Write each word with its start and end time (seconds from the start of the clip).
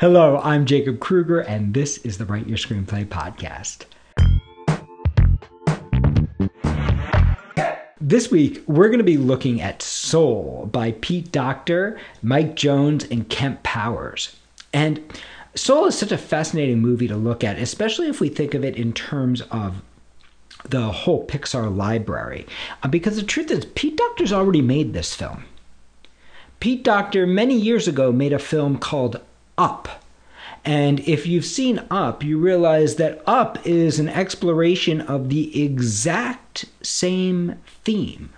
Hello, 0.00 0.40
I'm 0.42 0.64
Jacob 0.64 0.98
Kruger, 0.98 1.40
and 1.40 1.74
this 1.74 1.98
is 1.98 2.16
the 2.16 2.24
Write 2.24 2.46
Your 2.48 2.56
Screenplay 2.56 3.04
podcast. 3.04 3.84
This 8.00 8.30
week, 8.30 8.64
we're 8.66 8.86
going 8.86 8.96
to 8.96 9.04
be 9.04 9.18
looking 9.18 9.60
at 9.60 9.82
Soul 9.82 10.70
by 10.72 10.92
Pete 10.92 11.30
Docter, 11.30 12.00
Mike 12.22 12.56
Jones, 12.56 13.04
and 13.10 13.28
Kemp 13.28 13.62
Powers. 13.62 14.34
And 14.72 15.02
Soul 15.54 15.84
is 15.84 15.98
such 15.98 16.12
a 16.12 16.16
fascinating 16.16 16.80
movie 16.80 17.08
to 17.08 17.16
look 17.16 17.44
at, 17.44 17.58
especially 17.58 18.08
if 18.08 18.22
we 18.22 18.30
think 18.30 18.54
of 18.54 18.64
it 18.64 18.76
in 18.76 18.94
terms 18.94 19.42
of 19.50 19.82
the 20.66 20.90
whole 20.90 21.26
Pixar 21.26 21.76
library. 21.76 22.46
Uh, 22.82 22.88
because 22.88 23.16
the 23.16 23.22
truth 23.22 23.50
is, 23.50 23.66
Pete 23.74 23.98
Docter's 23.98 24.32
already 24.32 24.62
made 24.62 24.94
this 24.94 25.14
film. 25.14 25.44
Pete 26.58 26.84
Docter, 26.84 27.26
many 27.26 27.54
years 27.54 27.86
ago, 27.86 28.10
made 28.10 28.32
a 28.32 28.38
film 28.38 28.78
called 28.78 29.20
Up. 29.60 30.02
And 30.64 31.00
if 31.00 31.26
you've 31.26 31.44
seen 31.44 31.84
Up, 31.90 32.24
you 32.24 32.38
realize 32.38 32.94
that 32.94 33.22
Up 33.26 33.66
is 33.66 33.98
an 33.98 34.08
exploration 34.08 35.02
of 35.02 35.28
the 35.28 35.62
exact 35.62 36.64
same 36.80 37.56
theme 37.84 38.30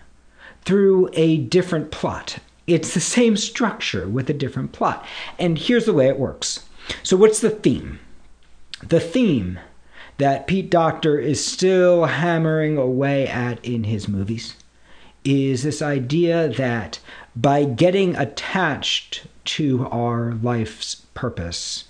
through 0.64 1.10
a 1.12 1.36
different 1.36 1.92
plot. 1.92 2.38
It's 2.66 2.92
the 2.92 3.00
same 3.00 3.36
structure 3.36 4.08
with 4.08 4.28
a 4.30 4.34
different 4.34 4.72
plot. 4.72 5.06
And 5.38 5.58
here's 5.58 5.84
the 5.84 5.92
way 5.92 6.08
it 6.08 6.18
works. 6.18 6.64
So, 7.04 7.16
what's 7.16 7.41
the 7.41 7.50
theme? 7.50 8.00
The 8.82 8.98
theme 8.98 9.60
that 10.18 10.48
Pete 10.48 10.70
Docter 10.70 11.20
is 11.20 11.44
still 11.44 12.06
hammering 12.06 12.77
away 12.77 13.28
at 13.28 13.64
in 13.64 13.84
his 13.84 14.08
movies 14.08 14.56
is 15.24 15.62
this 15.62 15.82
idea 15.82 16.48
that 16.48 16.98
by 17.34 17.64
getting 17.64 18.16
attached 18.16 19.26
to 19.44 19.86
our 19.88 20.34
life's 20.34 20.96
purpose, 21.14 21.84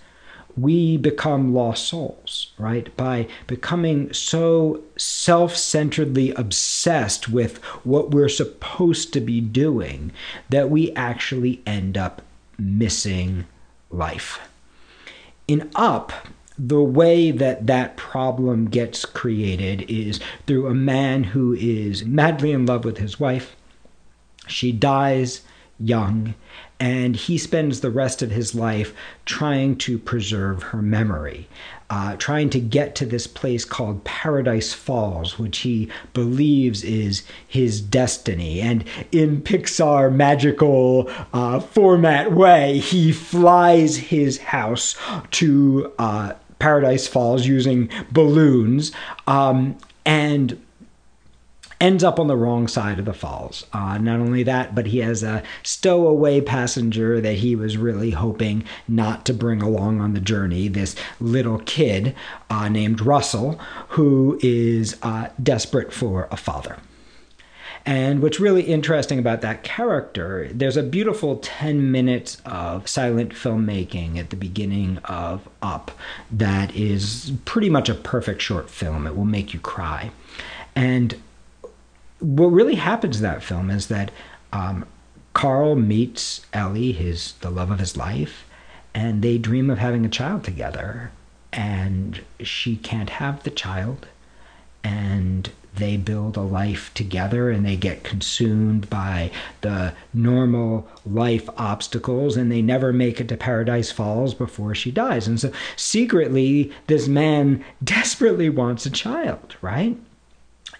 we 0.56 0.96
become 0.96 1.54
lost 1.54 1.88
souls, 1.88 2.52
right? 2.58 2.94
By 2.96 3.26
becoming 3.46 4.12
so 4.12 4.82
self 4.96 5.56
centeredly 5.56 6.32
obsessed 6.32 7.28
with 7.28 7.58
what 7.84 8.10
we're 8.10 8.28
supposed 8.28 9.12
to 9.14 9.20
be 9.20 9.40
doing 9.40 10.12
that 10.50 10.70
we 10.70 10.92
actually 10.92 11.62
end 11.66 11.96
up 11.96 12.22
missing 12.58 13.46
life. 13.90 14.40
In 15.48 15.70
Up, 15.74 16.12
the 16.64 16.82
way 16.82 17.32
that 17.32 17.66
that 17.66 17.96
problem 17.96 18.66
gets 18.66 19.04
created 19.04 19.82
is 19.90 20.20
through 20.46 20.68
a 20.68 20.74
man 20.74 21.24
who 21.24 21.52
is 21.54 22.04
madly 22.04 22.52
in 22.52 22.66
love 22.66 22.84
with 22.84 22.98
his 22.98 23.18
wife. 23.18 23.56
She 24.46 24.70
dies 24.70 25.42
young, 25.80 26.34
and 26.78 27.16
he 27.16 27.36
spends 27.36 27.80
the 27.80 27.90
rest 27.90 28.22
of 28.22 28.30
his 28.30 28.54
life 28.54 28.94
trying 29.24 29.76
to 29.76 29.98
preserve 29.98 30.62
her 30.62 30.80
memory, 30.80 31.48
uh, 31.90 32.14
trying 32.16 32.48
to 32.50 32.60
get 32.60 32.94
to 32.94 33.06
this 33.06 33.26
place 33.26 33.64
called 33.64 34.04
Paradise 34.04 34.72
Falls, 34.72 35.40
which 35.40 35.58
he 35.58 35.90
believes 36.14 36.84
is 36.84 37.24
his 37.48 37.80
destiny. 37.80 38.60
And 38.60 38.84
in 39.10 39.42
Pixar 39.42 40.14
magical 40.14 41.10
uh, 41.32 41.58
format 41.58 42.32
way, 42.32 42.78
he 42.78 43.10
flies 43.10 43.96
his 43.96 44.38
house 44.38 44.94
to 45.32 45.92
uh, 45.98 46.34
Paradise 46.62 47.08
Falls 47.08 47.44
using 47.44 47.90
balloons. 48.12 48.92
Um, 49.26 49.76
and 50.06 50.60
ends 51.80 52.04
up 52.04 52.20
on 52.20 52.28
the 52.28 52.36
wrong 52.36 52.68
side 52.68 53.00
of 53.00 53.04
the 53.04 53.12
falls. 53.12 53.66
Uh, 53.72 53.98
not 53.98 54.20
only 54.20 54.44
that, 54.44 54.72
but 54.72 54.86
he 54.86 54.98
has 54.98 55.24
a 55.24 55.42
stowaway 55.64 56.40
passenger 56.40 57.20
that 57.20 57.34
he 57.34 57.56
was 57.56 57.76
really 57.76 58.12
hoping 58.12 58.62
not 58.86 59.26
to 59.26 59.34
bring 59.34 59.60
along 59.60 60.00
on 60.00 60.14
the 60.14 60.20
journey. 60.20 60.68
This 60.68 60.94
little 61.18 61.58
kid 61.58 62.14
uh, 62.48 62.68
named 62.68 63.00
Russell, 63.00 63.58
who 63.88 64.38
is 64.40 64.96
uh, 65.02 65.30
desperate 65.42 65.92
for 65.92 66.28
a 66.30 66.36
father. 66.36 66.76
And 67.84 68.22
what's 68.22 68.38
really 68.38 68.62
interesting 68.62 69.18
about 69.18 69.40
that 69.40 69.64
character, 69.64 70.48
there's 70.52 70.76
a 70.76 70.84
beautiful 70.84 71.38
10 71.38 71.90
minutes 71.90 72.40
of 72.46 72.88
silent 72.88 73.32
filmmaking 73.32 74.18
at 74.18 74.30
the 74.30 74.36
beginning 74.36 74.98
of 74.98 75.48
Up 75.60 75.90
that 76.30 76.74
is 76.76 77.32
pretty 77.44 77.68
much 77.68 77.88
a 77.88 77.94
perfect 77.94 78.40
short 78.40 78.70
film. 78.70 79.06
It 79.06 79.16
will 79.16 79.24
make 79.24 79.52
you 79.52 79.58
cry. 79.58 80.10
And 80.76 81.16
what 82.20 82.46
really 82.46 82.76
happens 82.76 83.16
in 83.16 83.22
that 83.24 83.42
film 83.42 83.68
is 83.68 83.88
that 83.88 84.12
um, 84.52 84.86
Carl 85.32 85.74
meets 85.74 86.46
Ellie, 86.52 86.92
his 86.92 87.32
the 87.40 87.50
love 87.50 87.70
of 87.72 87.80
his 87.80 87.96
life, 87.96 88.44
and 88.94 89.22
they 89.22 89.38
dream 89.38 89.70
of 89.70 89.78
having 89.78 90.04
a 90.04 90.08
child 90.08 90.44
together. 90.44 91.10
And 91.52 92.22
she 92.40 92.76
can't 92.76 93.10
have 93.10 93.42
the 93.42 93.50
child, 93.50 94.06
and 94.82 95.50
they 95.76 95.96
build 95.96 96.36
a 96.36 96.42
life 96.42 96.92
together 96.94 97.50
and 97.50 97.64
they 97.64 97.76
get 97.76 98.04
consumed 98.04 98.88
by 98.90 99.30
the 99.62 99.94
normal 100.12 100.86
life 101.06 101.48
obstacles 101.56 102.36
and 102.36 102.52
they 102.52 102.62
never 102.62 102.92
make 102.92 103.20
it 103.20 103.28
to 103.28 103.36
Paradise 103.36 103.90
Falls 103.90 104.34
before 104.34 104.74
she 104.74 104.90
dies. 104.90 105.26
And 105.26 105.40
so 105.40 105.52
secretly, 105.76 106.72
this 106.86 107.08
man 107.08 107.64
desperately 107.84 108.48
wants 108.48 108.86
a 108.86 108.90
child, 108.90 109.56
right? 109.62 109.96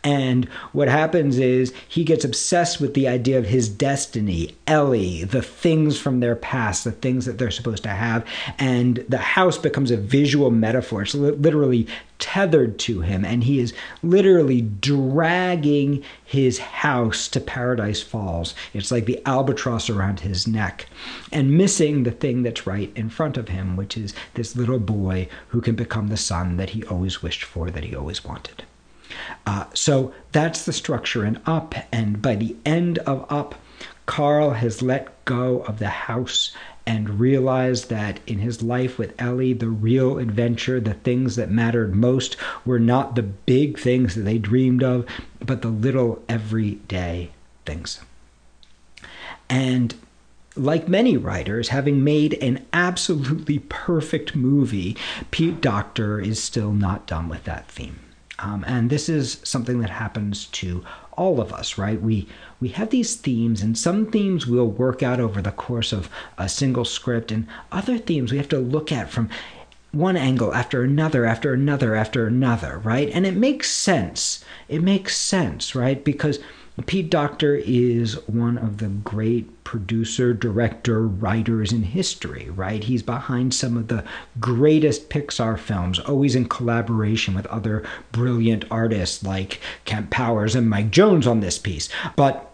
And 0.05 0.47
what 0.73 0.89
happens 0.89 1.39
is 1.39 1.73
he 1.89 2.03
gets 2.03 2.25
obsessed 2.25 2.81
with 2.81 2.95
the 2.95 3.07
idea 3.07 3.39
of 3.39 3.47
his 3.47 3.69
destiny, 3.69 4.57
Ellie, 4.67 5.23
the 5.23 5.43
things 5.43 5.99
from 5.99 6.19
their 6.19 6.35
past, 6.35 6.83
the 6.83 6.93
things 6.93 7.25
that 7.27 7.39
they're 7.39 7.53
supposed 7.53 7.85
to 7.85 7.91
have. 7.91 8.27
And 8.59 9.05
the 9.09 9.19
house 9.19 9.59
becomes 9.59 9.93
a 9.93 9.97
visual 9.97 10.51
metaphor. 10.51 11.03
It's 11.03 11.15
literally 11.15 11.87
tethered 12.19 12.81
to 12.81 13.01
him. 13.01 13.25
And 13.25 13.45
he 13.45 13.61
is 13.61 13.73
literally 14.03 14.62
dragging 14.62 16.03
his 16.25 16.59
house 16.59 17.29
to 17.29 17.41
Paradise 17.41 18.03
Falls. 18.03 18.55
It's 18.75 18.91
like 18.91 19.05
the 19.05 19.21
albatross 19.25 19.89
around 19.89 20.21
his 20.21 20.49
neck 20.49 20.87
and 21.31 21.57
missing 21.57 22.03
the 22.03 22.11
thing 22.11 22.43
that's 22.43 22.67
right 22.67 22.91
in 22.97 23.09
front 23.09 23.37
of 23.37 23.49
him, 23.49 23.77
which 23.77 23.97
is 23.97 24.15
this 24.35 24.57
little 24.57 24.81
boy 24.81 25.29
who 25.49 25.61
can 25.61 25.77
become 25.77 26.09
the 26.09 26.17
son 26.17 26.57
that 26.57 26.71
he 26.71 26.83
always 26.85 27.23
wished 27.23 27.45
for, 27.45 27.71
that 27.71 27.85
he 27.85 27.95
always 27.95 28.25
wanted. 28.25 28.65
Uh, 29.47 29.66
so 29.75 30.12
that's 30.33 30.65
the 30.65 30.72
structure 30.72 31.25
in 31.25 31.41
Up. 31.47 31.75
And 31.93 32.22
by 32.22 32.34
the 32.37 32.56
end 32.65 32.99
of 32.99 33.25
Up, 33.31 33.55
Carl 34.06 34.50
has 34.50 34.83
let 34.83 35.25
go 35.25 35.60
of 35.60 35.78
the 35.78 35.88
house 35.88 36.55
and 36.87 37.21
realized 37.21 37.88
that 37.91 38.19
in 38.27 38.38
his 38.38 38.62
life 38.62 38.99
with 38.99 39.15
Ellie, 39.21 39.53
the 39.53 39.69
real 39.69 40.19
adventure, 40.19 40.81
the 40.81 40.94
things 40.94 41.37
that 41.37 41.50
mattered 41.50 41.94
most, 41.94 42.37
were 42.65 42.81
not 42.81 43.15
the 43.15 43.22
big 43.22 43.78
things 43.78 44.15
that 44.15 44.22
they 44.22 44.38
dreamed 44.38 44.82
of, 44.82 45.06
but 45.41 45.62
the 45.62 45.69
little 45.69 46.22
everyday 46.28 47.31
things. 47.65 48.00
And 49.49 49.94
like 50.56 50.88
many 50.88 51.16
writers, 51.16 51.69
having 51.69 52.03
made 52.03 52.34
an 52.34 52.66
absolutely 52.72 53.61
perfect 53.61 54.34
movie, 54.34 54.97
Pete 55.31 55.61
Docter 55.61 56.21
is 56.21 56.43
still 56.43 56.72
not 56.72 57.06
done 57.06 57.28
with 57.28 57.44
that 57.44 57.69
theme. 57.69 58.02
Um, 58.43 58.65
and 58.67 58.91
this 58.91 59.09
is 59.09 59.41
something 59.45 59.81
that 59.81 59.91
happens 59.91 60.47
to 60.47 60.85
all 61.13 61.41
of 61.41 61.53
us, 61.53 61.79
right? 61.79 62.01
We 62.03 62.27
we 62.61 62.71
have 62.71 62.91
these 62.91 63.15
themes, 63.15 63.63
and 63.63 63.79
some 63.79 64.07
themes 64.07 64.47
we'll 64.47 64.67
work 64.67 65.03
out 65.03 65.21
over 65.21 65.41
the 65.41 65.53
course 65.53 65.93
of 65.93 66.11
a 66.37 66.49
single 66.49 66.85
script, 66.85 67.31
and 67.31 67.47
other 67.71 67.99
themes 67.99 68.33
we 68.33 68.39
have 68.39 68.49
to 68.49 68.59
look 68.59 68.91
at 68.91 69.11
from 69.11 69.31
one 69.93 70.17
angle 70.17 70.55
after 70.55 70.83
another 70.83 71.25
after 71.25 71.55
another 71.55 71.95
after 71.95 72.27
another, 72.27 72.79
right? 72.79 73.11
And 73.13 73.27
it 73.27 73.37
makes 73.37 73.71
sense. 73.71 74.45
It 74.69 74.83
makes 74.83 75.17
sense, 75.17 75.75
right? 75.75 76.03
Because 76.03 76.41
Pete 76.87 77.10
Docter 77.10 77.55
is 77.55 78.15
one 78.27 78.56
of 78.56 78.78
the 78.78 78.88
great 78.88 79.62
producer, 79.62 80.33
director, 80.33 81.06
writers 81.06 81.71
in 81.71 81.83
history, 81.83 82.49
right? 82.49 82.83
He's 82.83 83.03
behind 83.03 83.53
some 83.53 83.77
of 83.77 83.88
the 83.88 84.05
greatest 84.41 85.11
Pixar 85.11 85.58
films, 85.58 85.99
always 85.99 86.35
in 86.35 86.49
collaboration 86.49 87.35
with 87.35 87.44
other 87.47 87.85
brilliant 88.11 88.64
artists 88.70 89.23
like 89.23 89.61
Kemp 89.85 90.08
Powers 90.11 90.55
and 90.55 90.70
Mike 90.70 90.91
Jones 90.91 91.26
on 91.26 91.41
this 91.41 91.58
piece. 91.58 91.91
But 92.17 92.50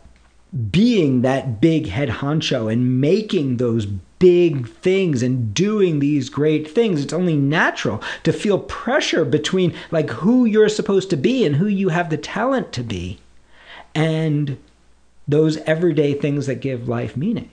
being 0.73 1.23
that 1.23 1.61
big 1.61 1.87
head 1.87 2.09
honcho 2.09 2.73
and 2.73 3.01
making 3.01 3.59
those 3.59 3.87
big 4.19 4.69
things 4.69 5.23
and 5.23 5.55
doing 5.55 6.01
these 6.01 6.29
great 6.29 6.69
things 6.69 7.05
it's 7.05 7.13
only 7.13 7.37
natural 7.37 8.03
to 8.25 8.33
feel 8.33 8.59
pressure 8.59 9.25
between 9.25 9.73
like 9.91 10.11
who 10.11 10.45
you're 10.45 10.69
supposed 10.69 11.11
to 11.11 11.17
be 11.17 11.45
and 11.45 11.55
who 11.57 11.67
you 11.67 11.91
have 11.91 12.11
the 12.11 12.17
talent 12.17 12.73
to 12.73 12.83
be 12.83 13.19
and 13.99 14.57
those 15.27 15.57
everyday 15.59 16.15
things 16.15 16.47
that 16.47 16.57
give 16.57 16.89
life 16.89 17.17
meaning. 17.17 17.51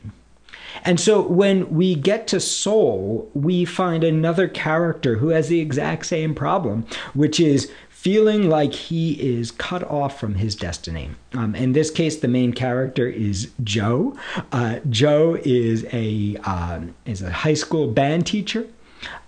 And 0.84 1.00
so 1.00 1.22
when 1.22 1.74
we 1.74 1.96
get 1.96 2.28
to 2.28 2.40
Soul, 2.40 3.30
we 3.34 3.66
find 3.66 4.04
another 4.04 4.48
character 4.48 5.18
who 5.18 5.30
has 5.30 5.48
the 5.48 5.60
exact 5.60 6.06
same 6.06 6.36
problem, 6.36 6.86
which 7.16 7.40
is 7.40 7.72
feeling 7.90 8.48
like 8.48 8.74
he 8.74 9.14
is 9.14 9.50
cut 9.50 9.84
off 9.90 10.20
from 10.20 10.36
his 10.36 10.56
destiny. 10.56 11.10
Um, 11.34 11.56
in 11.56 11.74
this 11.74 11.90
case, 11.90 12.18
the 12.18 12.28
main 12.28 12.54
character 12.54 13.08
is 13.08 13.50
Joe. 13.64 14.16
Uh, 14.52 14.80
Joe 14.88 15.40
is 15.44 15.88
a 15.92 16.38
um, 16.44 16.94
is 17.06 17.24
a 17.24 17.32
high 17.32 17.56
school 17.56 17.88
band 17.88 18.28
teacher, 18.28 18.68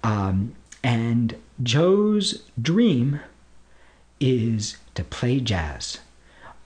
um, 0.04 0.54
and 0.84 1.36
Joe's 1.64 2.44
dream 2.62 3.22
is 4.20 4.78
to 4.94 5.04
play 5.04 5.40
jazz 5.40 6.00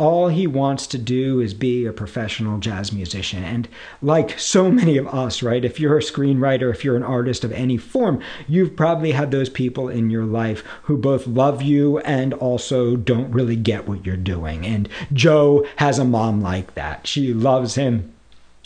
all 0.01 0.29
he 0.29 0.47
wants 0.47 0.87
to 0.87 0.97
do 0.97 1.39
is 1.39 1.53
be 1.53 1.85
a 1.85 1.93
professional 1.93 2.57
jazz 2.57 2.91
musician. 2.91 3.43
And 3.43 3.67
like 4.01 4.37
so 4.39 4.71
many 4.71 4.97
of 4.97 5.07
us, 5.07 5.43
right, 5.43 5.63
if 5.63 5.79
you're 5.79 5.99
a 5.99 6.01
screenwriter, 6.01 6.71
if 6.71 6.83
you're 6.83 6.95
an 6.95 7.03
artist 7.03 7.43
of 7.43 7.51
any 7.51 7.77
form, 7.77 8.19
you've 8.47 8.75
probably 8.75 9.11
had 9.11 9.29
those 9.29 9.47
people 9.47 9.89
in 9.89 10.09
your 10.09 10.25
life 10.25 10.63
who 10.83 10.97
both 10.97 11.27
love 11.27 11.61
you 11.61 11.99
and 11.99 12.33
also 12.33 12.95
don't 12.95 13.31
really 13.31 13.55
get 13.55 13.87
what 13.87 14.03
you're 14.03 14.17
doing. 14.17 14.65
And 14.65 14.89
Joe 15.13 15.67
has 15.75 15.99
a 15.99 16.03
mom 16.03 16.41
like 16.41 16.73
that. 16.73 17.05
She 17.05 17.31
loves 17.31 17.75
him 17.75 18.11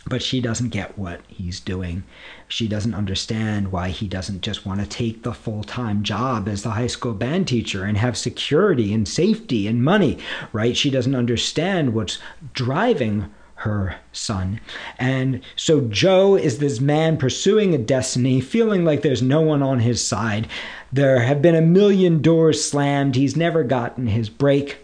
but 0.08 0.22
she 0.22 0.40
doesn't 0.40 0.70
get 0.70 0.98
what 0.98 1.22
he's 1.28 1.60
doing. 1.60 2.04
She 2.48 2.68
doesn't 2.68 2.94
understand 2.94 3.72
why 3.72 3.90
he 3.90 4.08
doesn't 4.08 4.42
just 4.42 4.66
want 4.66 4.80
to 4.80 4.86
take 4.86 5.24
the 5.24 5.34
full 5.34 5.64
time 5.64 6.04
job 6.04 6.48
as 6.48 6.64
the 6.64 6.72
high 6.72 6.88
school 6.88 7.14
band 7.14 7.48
teacher 7.48 7.84
and 7.84 7.98
have 7.98 8.18
security 8.18 8.94
and 8.94 9.08
safety 9.08 9.68
and 9.68 9.84
money, 9.84 10.20
right? 10.54 10.78
She 10.78 10.90
doesn't 10.90 11.16
understand 11.16 11.94
what's 11.94 12.20
driving 12.54 13.32
her 13.60 13.96
son. 14.12 14.60
And 15.00 15.42
so 15.56 15.82
Joe 15.82 16.36
is 16.36 16.60
this 16.60 16.80
man 16.80 17.18
pursuing 17.18 17.74
a 17.74 17.80
destiny, 17.80 18.42
feeling 18.42 18.86
like 18.86 19.02
there's 19.02 19.24
no 19.24 19.42
one 19.42 19.64
on 19.64 19.80
his 19.80 20.06
side. 20.06 20.48
There 20.92 21.22
have 21.22 21.42
been 21.42 21.56
a 21.56 21.62
million 21.62 22.22
doors 22.22 22.64
slammed. 22.64 23.16
He's 23.16 23.36
never 23.36 23.64
gotten 23.64 24.08
his 24.08 24.30
break. 24.30 24.78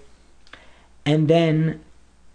And 1.06 1.28
then 1.28 1.82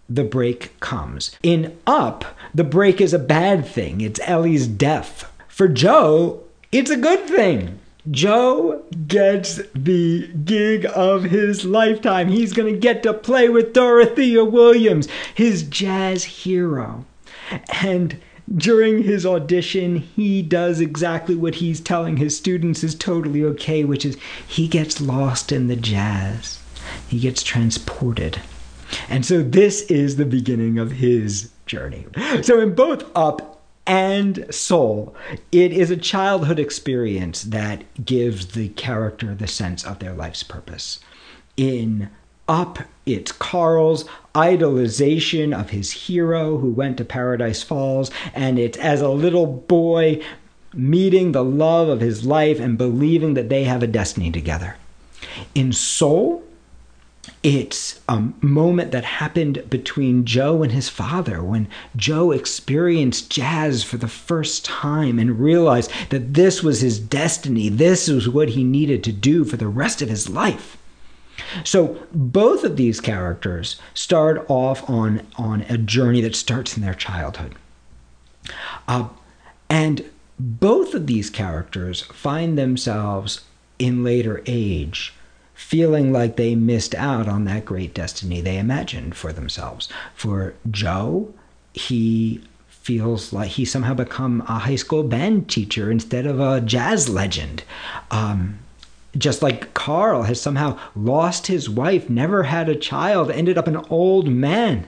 the 0.09 0.23
break 0.23 0.79
comes. 0.79 1.35
In 1.43 1.77
Up, 1.85 2.36
the 2.53 2.63
break 2.63 3.01
is 3.01 3.13
a 3.13 3.19
bad 3.19 3.65
thing. 3.65 4.01
It's 4.01 4.19
Ellie's 4.23 4.67
death. 4.67 5.31
For 5.47 5.67
Joe, 5.67 6.43
it's 6.71 6.91
a 6.91 6.97
good 6.97 7.27
thing. 7.27 7.79
Joe 8.09 8.83
gets 9.07 9.61
the 9.75 10.27
gig 10.27 10.85
of 10.95 11.23
his 11.23 11.65
lifetime. 11.65 12.29
He's 12.29 12.53
going 12.53 12.73
to 12.73 12.79
get 12.79 13.03
to 13.03 13.13
play 13.13 13.49
with 13.49 13.73
Dorothea 13.73 14.45
Williams, 14.45 15.07
his 15.35 15.63
jazz 15.63 16.23
hero. 16.23 17.05
And 17.83 18.19
during 18.55 19.03
his 19.03 19.25
audition, 19.25 19.97
he 19.97 20.41
does 20.41 20.79
exactly 20.79 21.35
what 21.35 21.55
he's 21.55 21.81
telling 21.81 22.15
his 22.15 22.37
students 22.37 22.83
is 22.83 22.95
totally 22.95 23.43
okay, 23.43 23.83
which 23.83 24.05
is 24.05 24.17
he 24.47 24.69
gets 24.69 25.01
lost 25.01 25.51
in 25.51 25.67
the 25.67 25.75
jazz. 25.75 26.61
He 27.09 27.19
gets 27.19 27.43
transported. 27.43 28.39
And 29.09 29.25
so 29.25 29.43
this 29.43 29.81
is 29.83 30.15
the 30.15 30.25
beginning 30.25 30.79
of 30.79 30.93
his 30.93 31.51
journey. 31.67 32.07
So 32.41 32.59
in 32.59 32.73
both 32.73 33.03
Up 33.15 33.61
and 33.85 34.53
Soul, 34.53 35.15
it 35.51 35.71
is 35.71 35.91
a 35.91 35.97
childhood 35.97 36.59
experience 36.59 37.43
that 37.43 37.83
gives 38.03 38.47
the 38.47 38.69
character 38.69 39.35
the 39.35 39.47
sense 39.47 39.85
of 39.85 39.99
their 39.99 40.13
life's 40.13 40.43
purpose. 40.43 40.99
In 41.55 42.09
Up, 42.47 42.79
it's 43.05 43.31
Carl's 43.31 44.05
idolization 44.33 45.57
of 45.57 45.69
his 45.71 45.91
hero 45.91 46.57
who 46.57 46.69
went 46.71 46.97
to 46.97 47.05
Paradise 47.05 47.63
Falls, 47.63 48.11
and 48.33 48.59
it's 48.59 48.77
as 48.77 49.01
a 49.01 49.09
little 49.09 49.47
boy 49.47 50.21
meeting 50.73 51.31
the 51.31 51.43
love 51.43 51.87
of 51.89 52.01
his 52.01 52.25
life 52.25 52.59
and 52.59 52.77
believing 52.77 53.33
that 53.33 53.49
they 53.49 53.63
have 53.63 53.81
a 53.81 53.87
destiny 53.87 54.31
together. 54.31 54.75
In 55.55 55.73
Soul, 55.73 56.43
it's 57.43 57.99
a 58.09 58.29
moment 58.41 58.91
that 58.91 59.03
happened 59.03 59.69
between 59.69 60.25
Joe 60.25 60.63
and 60.63 60.71
his 60.71 60.89
father 60.89 61.43
when 61.43 61.67
Joe 61.95 62.31
experienced 62.31 63.29
jazz 63.29 63.83
for 63.83 63.97
the 63.97 64.07
first 64.07 64.65
time 64.65 65.19
and 65.19 65.39
realized 65.39 65.91
that 66.09 66.33
this 66.33 66.63
was 66.63 66.81
his 66.81 66.99
destiny. 66.99 67.69
This 67.69 68.07
was 68.07 68.27
what 68.29 68.49
he 68.49 68.63
needed 68.63 69.03
to 69.05 69.11
do 69.11 69.43
for 69.45 69.57
the 69.57 69.67
rest 69.67 70.01
of 70.01 70.09
his 70.09 70.29
life. 70.29 70.77
So 71.63 72.07
both 72.11 72.63
of 72.63 72.77
these 72.77 72.99
characters 72.99 73.79
start 73.93 74.45
off 74.49 74.89
on, 74.89 75.25
on 75.37 75.61
a 75.63 75.77
journey 75.77 76.21
that 76.21 76.35
starts 76.35 76.75
in 76.75 76.83
their 76.83 76.93
childhood. 76.93 77.55
Uh, 78.87 79.09
and 79.69 80.09
both 80.39 80.93
of 80.93 81.07
these 81.07 81.29
characters 81.29 82.01
find 82.01 82.57
themselves 82.57 83.41
in 83.79 84.03
later 84.03 84.41
age 84.45 85.13
feeling 85.57 86.13
like 86.13 86.35
they 86.35 86.53
missed 86.53 86.93
out 86.93 87.27
on 87.27 87.43
that 87.45 87.65
great 87.65 87.91
destiny 87.91 88.39
they 88.39 88.59
imagined 88.59 89.15
for 89.15 89.33
themselves. 89.33 89.89
For 90.13 90.53
Joe, 90.69 91.33
he 91.73 92.41
feels 92.69 93.33
like 93.33 93.49
he 93.49 93.65
somehow 93.65 93.95
become 93.95 94.41
a 94.41 94.59
high 94.59 94.75
school 94.75 95.03
band 95.03 95.49
teacher 95.49 95.89
instead 95.89 96.27
of 96.27 96.39
a 96.39 96.61
jazz 96.61 97.09
legend. 97.09 97.63
Um, 98.11 98.59
just 99.17 99.41
like 99.41 99.73
Carl 99.73 100.23
has 100.23 100.39
somehow 100.39 100.77
lost 100.95 101.47
his 101.47 101.67
wife, 101.67 102.07
never 102.07 102.43
had 102.43 102.69
a 102.69 102.75
child, 102.75 103.31
ended 103.31 103.57
up 103.57 103.67
an 103.67 103.83
old 103.89 104.27
man. 104.27 104.85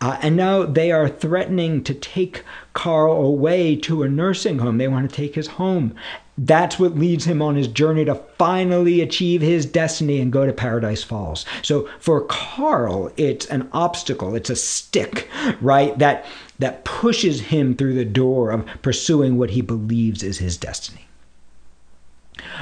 Uh, 0.00 0.18
and 0.22 0.36
now 0.36 0.64
they 0.64 0.90
are 0.90 1.08
threatening 1.08 1.84
to 1.84 1.94
take 1.94 2.42
Carl 2.72 3.24
away 3.24 3.76
to 3.76 4.02
a 4.02 4.08
nursing 4.08 4.58
home. 4.58 4.78
They 4.78 4.88
want 4.88 5.08
to 5.08 5.16
take 5.16 5.36
his 5.36 5.46
home. 5.46 5.94
That's 6.42 6.78
what 6.78 6.96
leads 6.98 7.26
him 7.26 7.42
on 7.42 7.54
his 7.54 7.68
journey 7.68 8.06
to 8.06 8.14
finally 8.14 9.02
achieve 9.02 9.42
his 9.42 9.66
destiny 9.66 10.20
and 10.20 10.32
go 10.32 10.46
to 10.46 10.54
Paradise 10.54 11.02
Falls. 11.02 11.44
So 11.60 11.86
for 11.98 12.22
Carl, 12.22 13.12
it's 13.18 13.44
an 13.46 13.68
obstacle, 13.74 14.34
it's 14.34 14.48
a 14.48 14.56
stick, 14.56 15.28
right? 15.60 15.98
That 15.98 16.24
that 16.58 16.86
pushes 16.86 17.42
him 17.42 17.76
through 17.76 17.92
the 17.92 18.06
door 18.06 18.52
of 18.52 18.66
pursuing 18.80 19.36
what 19.36 19.50
he 19.50 19.60
believes 19.60 20.22
is 20.22 20.38
his 20.38 20.56
destiny. 20.56 21.08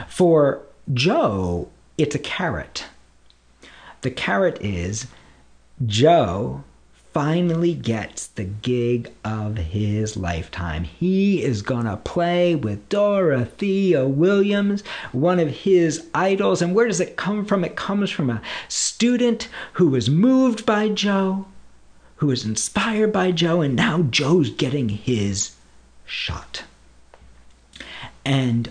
For 0.08 0.62
Joe, 0.92 1.68
it's 1.96 2.16
a 2.16 2.20
carrot. 2.20 2.84
The 4.00 4.10
carrot 4.10 4.58
is 4.60 5.06
Joe 5.86 6.64
finally 7.12 7.74
gets 7.74 8.26
the 8.28 8.44
gig 8.44 9.10
of 9.24 9.56
his 9.56 10.16
lifetime. 10.16 10.84
He 10.84 11.42
is 11.42 11.62
gonna 11.62 11.96
play 11.96 12.54
with 12.54 12.88
Dorothea 12.88 14.06
Williams, 14.06 14.82
one 15.12 15.40
of 15.40 15.48
his 15.48 16.06
idols. 16.14 16.62
And 16.62 16.74
where 16.74 16.86
does 16.86 17.00
it 17.00 17.16
come 17.16 17.44
from? 17.44 17.64
It 17.64 17.76
comes 17.76 18.10
from 18.10 18.30
a 18.30 18.42
student 18.68 19.48
who 19.74 19.88
was 19.88 20.10
moved 20.10 20.66
by 20.66 20.88
Joe, 20.88 21.46
who 22.16 22.26
was 22.26 22.44
inspired 22.44 23.12
by 23.12 23.32
Joe, 23.32 23.60
and 23.60 23.74
now 23.74 24.02
Joe's 24.02 24.50
getting 24.50 24.88
his 24.88 25.52
shot. 26.04 26.64
And 28.24 28.70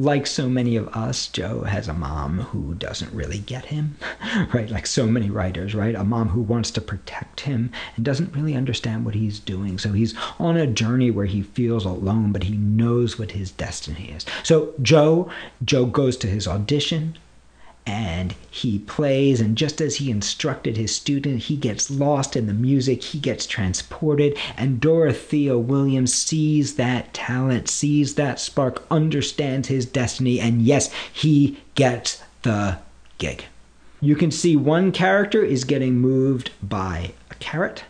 like 0.00 0.26
so 0.26 0.48
many 0.48 0.76
of 0.76 0.88
us, 0.88 1.26
Joe 1.26 1.64
has 1.64 1.86
a 1.86 1.92
mom 1.92 2.38
who 2.38 2.74
doesn't 2.74 3.12
really 3.12 3.38
get 3.38 3.66
him, 3.66 3.96
right? 4.54 4.70
Like 4.70 4.86
so 4.86 5.06
many 5.06 5.28
writers, 5.28 5.74
right? 5.74 5.94
A 5.94 6.04
mom 6.04 6.30
who 6.30 6.40
wants 6.40 6.70
to 6.72 6.80
protect 6.80 7.40
him 7.40 7.70
and 7.96 8.04
doesn't 8.04 8.34
really 8.34 8.54
understand 8.54 9.04
what 9.04 9.14
he's 9.14 9.38
doing. 9.38 9.78
So 9.78 9.92
he's 9.92 10.14
on 10.38 10.56
a 10.56 10.66
journey 10.66 11.10
where 11.10 11.26
he 11.26 11.42
feels 11.42 11.84
alone, 11.84 12.32
but 12.32 12.44
he 12.44 12.56
knows 12.56 13.18
what 13.18 13.32
his 13.32 13.50
destiny 13.50 14.12
is. 14.16 14.24
So 14.42 14.72
Joe, 14.80 15.30
Joe 15.64 15.84
goes 15.84 16.16
to 16.18 16.26
his 16.26 16.48
audition 16.48 17.18
and 17.86 18.34
he 18.50 18.78
plays 18.80 19.40
and 19.40 19.56
just 19.56 19.80
as 19.80 19.96
he 19.96 20.10
instructed 20.10 20.76
his 20.76 20.94
student 20.94 21.44
he 21.44 21.56
gets 21.56 21.90
lost 21.90 22.36
in 22.36 22.46
the 22.46 22.54
music 22.54 23.02
he 23.02 23.18
gets 23.18 23.46
transported 23.46 24.36
and 24.56 24.80
dorothea 24.80 25.56
williams 25.56 26.12
sees 26.12 26.76
that 26.76 27.12
talent 27.14 27.68
sees 27.68 28.14
that 28.14 28.38
spark 28.38 28.84
understands 28.90 29.68
his 29.68 29.86
destiny 29.86 30.38
and 30.38 30.62
yes 30.62 30.92
he 31.12 31.58
gets 31.74 32.22
the 32.42 32.78
gig. 33.20 33.44
You 34.00 34.16
can 34.16 34.30
see 34.30 34.56
one 34.56 34.92
character 34.92 35.44
is 35.44 35.64
getting 35.64 35.98
moved 35.98 36.50
by 36.62 37.12
a 37.30 37.34
carrot 37.34 37.84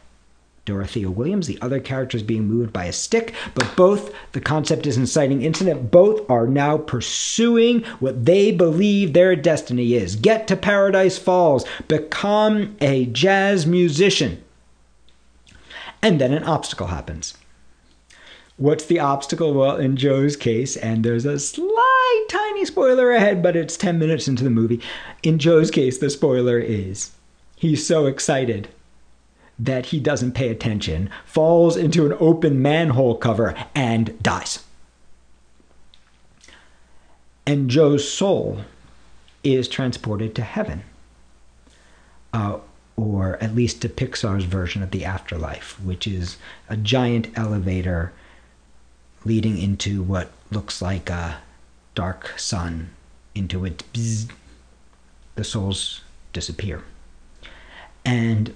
Dorothea 0.65 1.11
Williams. 1.11 1.47
The 1.47 1.59
other 1.61 1.81
character 1.81 2.17
is 2.17 2.23
being 2.23 2.45
moved 2.45 2.73
by 2.73 2.85
a 2.85 2.93
stick, 2.93 3.35
but 3.55 3.75
both, 3.77 4.15
the 4.33 4.41
concept 4.41 4.87
is 4.87 4.97
inciting 4.97 5.43
incident, 5.43 5.91
both 5.91 6.29
are 6.31 6.47
now 6.47 6.77
pursuing 6.79 7.83
what 7.99 8.25
they 8.25 8.53
believe 8.53 9.13
their 9.13 9.35
destiny 9.37 9.95
is. 9.95 10.17
Get 10.17 10.47
to 10.49 10.57
Paradise 10.57 11.19
Falls, 11.19 11.65
become 11.89 12.77
a 12.81 13.07
jazz 13.07 13.67
musician. 13.67 14.43
And 16.03 16.21
then 16.21 16.33
an 16.33 16.45
obstacle 16.45 16.89
happens. 16.89 17.35
What's 18.57 18.85
the 18.85 19.01
obstacle? 19.01 19.55
Well, 19.55 19.77
in 19.77 19.97
Joe's 19.97 20.37
case, 20.37 20.77
and 20.77 21.03
there's 21.03 21.25
a 21.25 21.39
slight 21.39 22.27
tiny 22.29 22.67
spoiler 22.67 23.11
ahead, 23.11 23.43
but 23.43 23.57
it's 23.57 23.77
10 23.77 23.99
minutes 23.99 24.29
into 24.29 24.45
the 24.45 24.51
movie. 24.51 24.83
In 25.23 25.39
Joe's 25.39 25.71
case, 25.71 25.97
the 25.97 26.11
spoiler 26.11 26.59
is 26.59 27.13
he's 27.57 27.87
so 27.87 28.05
excited 28.05 28.69
that 29.61 29.87
he 29.87 30.01
doesn't 30.01 30.33
pay 30.33 30.49
attention, 30.49 31.11
falls 31.25 31.77
into 31.77 32.07
an 32.07 32.17
open 32.19 32.63
manhole 32.63 33.15
cover, 33.15 33.55
and 33.75 34.21
dies. 34.23 34.65
And 37.47 37.69
Joe's 37.69 38.11
soul 38.11 38.63
is 39.45 39.69
transported 39.69 40.35
to 40.35 40.43
heaven. 40.43 40.83
Uh, 42.33 42.59
or 42.97 43.43
at 43.43 43.55
least 43.55 43.81
to 43.83 43.89
Pixar's 43.89 44.45
version 44.45 44.83
of 44.83 44.91
the 44.91 45.05
afterlife, 45.05 45.81
which 45.81 46.07
is 46.07 46.37
a 46.69 46.77
giant 46.77 47.29
elevator 47.37 48.13
leading 49.25 49.59
into 49.59 50.03
what 50.03 50.31
looks 50.51 50.83
like 50.83 51.09
a 51.09 51.39
dark 51.95 52.39
sun, 52.39 52.91
into 53.35 53.59
which 53.59 53.83
the 55.35 55.45
souls 55.45 56.03
disappear. 56.33 56.83
And 58.05 58.55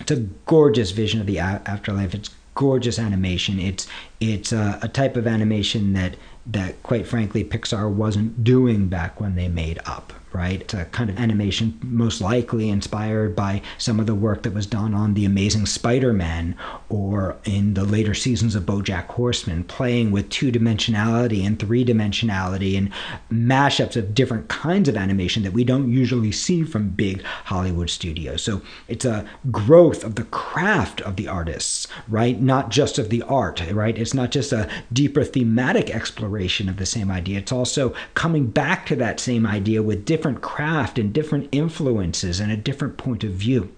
it's 0.00 0.10
a 0.10 0.16
gorgeous 0.46 0.90
vision 0.90 1.20
of 1.20 1.26
the 1.26 1.38
afterlife. 1.38 2.14
It's 2.14 2.30
gorgeous 2.54 2.98
animation. 2.98 3.58
It's 3.58 3.86
it's 4.32 4.52
a, 4.52 4.78
a 4.82 4.88
type 4.88 5.16
of 5.16 5.26
animation 5.26 5.92
that 5.94 6.16
that 6.46 6.82
quite 6.82 7.06
frankly 7.06 7.44
Pixar 7.44 7.90
wasn't 7.90 8.44
doing 8.44 8.88
back 8.88 9.20
when 9.20 9.34
they 9.34 9.48
made 9.48 9.80
Up 9.86 10.12
right? 10.34 10.62
It's 10.62 10.74
a 10.74 10.84
kind 10.86 11.08
of 11.08 11.18
animation 11.18 11.78
most 11.80 12.20
likely 12.20 12.68
inspired 12.68 13.36
by 13.36 13.62
some 13.78 14.00
of 14.00 14.06
the 14.06 14.16
work 14.16 14.42
that 14.42 14.52
was 14.52 14.66
done 14.66 14.92
on 14.92 15.14
The 15.14 15.24
Amazing 15.24 15.66
Spider 15.66 16.12
Man 16.12 16.56
or 16.88 17.36
in 17.44 17.74
the 17.74 17.84
later 17.84 18.14
seasons 18.14 18.56
of 18.56 18.64
Bojack 18.64 19.06
Horseman, 19.06 19.62
playing 19.64 20.10
with 20.10 20.28
two 20.30 20.50
dimensionality 20.50 21.46
and 21.46 21.58
three 21.58 21.84
dimensionality 21.84 22.76
and 22.76 22.90
mashups 23.30 23.96
of 23.96 24.12
different 24.12 24.48
kinds 24.48 24.88
of 24.88 24.96
animation 24.96 25.44
that 25.44 25.52
we 25.52 25.62
don't 25.62 25.92
usually 25.92 26.32
see 26.32 26.64
from 26.64 26.88
big 26.88 27.22
Hollywood 27.22 27.88
studios. 27.88 28.42
So 28.42 28.60
it's 28.88 29.04
a 29.04 29.24
growth 29.52 30.02
of 30.02 30.16
the 30.16 30.24
craft 30.24 31.00
of 31.02 31.14
the 31.14 31.28
artists, 31.28 31.86
right? 32.08 32.40
Not 32.40 32.70
just 32.70 32.98
of 32.98 33.08
the 33.08 33.22
art, 33.22 33.62
right? 33.70 33.96
It's 33.96 34.13
not 34.14 34.30
just 34.30 34.52
a 34.52 34.68
deeper 34.92 35.24
thematic 35.24 35.90
exploration 35.90 36.68
of 36.68 36.76
the 36.76 36.86
same 36.86 37.10
idea, 37.10 37.38
it's 37.38 37.52
also 37.52 37.94
coming 38.14 38.46
back 38.46 38.86
to 38.86 38.96
that 38.96 39.20
same 39.20 39.46
idea 39.46 39.82
with 39.82 40.04
different 40.04 40.40
craft 40.40 40.98
and 40.98 41.12
different 41.12 41.48
influences 41.52 42.40
and 42.40 42.50
a 42.50 42.56
different 42.56 42.96
point 42.96 43.24
of 43.24 43.32
view. 43.32 43.74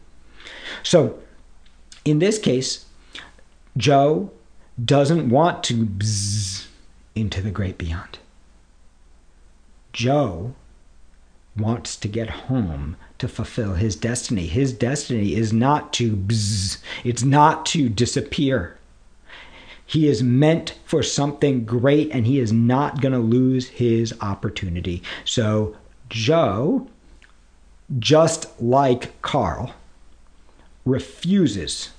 So, 0.82 1.18
in 2.04 2.18
this 2.18 2.38
case, 2.38 2.86
Joe 3.76 4.30
doesn't 4.82 5.28
want 5.28 5.64
to 5.64 5.86
bzz 5.86 6.66
into 7.14 7.40
the 7.40 7.50
great 7.50 7.78
beyond. 7.78 8.18
Joe 9.92 10.54
wants 11.56 11.96
to 11.96 12.08
get 12.08 12.28
home 12.28 12.96
to 13.18 13.28
fulfill 13.28 13.74
his 13.74 13.96
destiny. 13.96 14.46
His 14.46 14.72
destiny 14.72 15.34
is 15.34 15.52
not 15.52 15.92
to 15.94 16.14
bzz, 16.14 16.78
it's 17.04 17.22
not 17.22 17.64
to 17.66 17.88
disappear. 17.88 18.76
He 19.86 20.08
is 20.08 20.22
meant 20.22 20.74
for 20.84 21.02
something 21.02 21.64
great 21.64 22.10
and 22.10 22.26
he 22.26 22.40
is 22.40 22.52
not 22.52 23.00
going 23.00 23.12
to 23.12 23.18
lose 23.18 23.68
his 23.68 24.12
opportunity. 24.20 25.02
So 25.24 25.76
Joe, 26.08 26.88
just 27.98 28.60
like 28.60 29.20
Carl, 29.22 29.72
refuses 30.84 31.90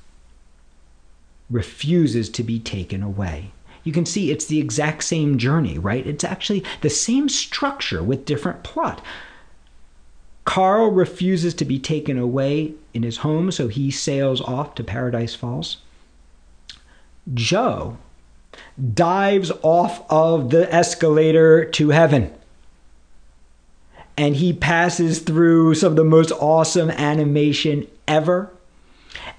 refuses 1.50 2.30
to 2.30 2.44
be 2.44 2.60
taken 2.60 3.02
away. 3.02 3.52
You 3.84 3.94
can 3.94 4.06
see 4.06 4.32
it's 4.32 4.46
the 4.46 4.60
exact 4.60 5.04
same 5.04 5.38
journey, 5.38 5.78
right? 5.80 6.06
It's 6.06 6.24
actually 6.24 6.64
the 6.82 6.90
same 6.90 7.30
structure 7.30 8.04
with 8.04 8.26
different 8.26 8.64
plot. 8.64 9.02
Carl 10.44 10.92
refuses 10.92 11.54
to 11.56 11.66
be 11.66 11.80
taken 11.80 12.18
away 12.18 12.74
in 12.94 13.04
his 13.04 13.18
home, 13.18 13.52
so 13.52 13.68
he 13.68 13.92
sails 13.92 14.42
off 14.42 14.76
to 14.76 14.84
Paradise 14.84 15.36
Falls. 15.36 15.78
Joe 17.34 17.98
dives 18.94 19.52
off 19.62 20.10
of 20.10 20.50
the 20.50 20.74
escalator 20.74 21.66
to 21.66 21.90
heaven 21.90 22.34
and 24.18 24.36
he 24.36 24.52
passes 24.52 25.20
through 25.20 25.76
some 25.76 25.92
of 25.92 25.96
the 25.96 26.04
most 26.04 26.32
awesome 26.32 26.90
animation 26.90 27.88
ever 28.08 28.52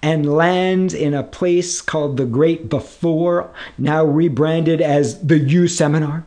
and 0.03 0.33
lands 0.33 0.95
in 0.95 1.15
a 1.15 1.23
place 1.23 1.81
called 1.81 2.17
the 2.17 2.25
Great 2.25 2.69
Before, 2.69 3.51
now 3.77 4.05
rebranded 4.05 4.81
as 4.81 5.21
the 5.27 5.39
U 5.39 5.67
Seminar, 5.67 6.25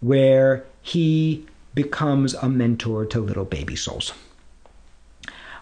where 0.00 0.64
he 0.80 1.46
becomes 1.74 2.34
a 2.34 2.48
mentor 2.48 3.04
to 3.06 3.20
little 3.20 3.44
baby 3.44 3.76
souls. 3.76 4.14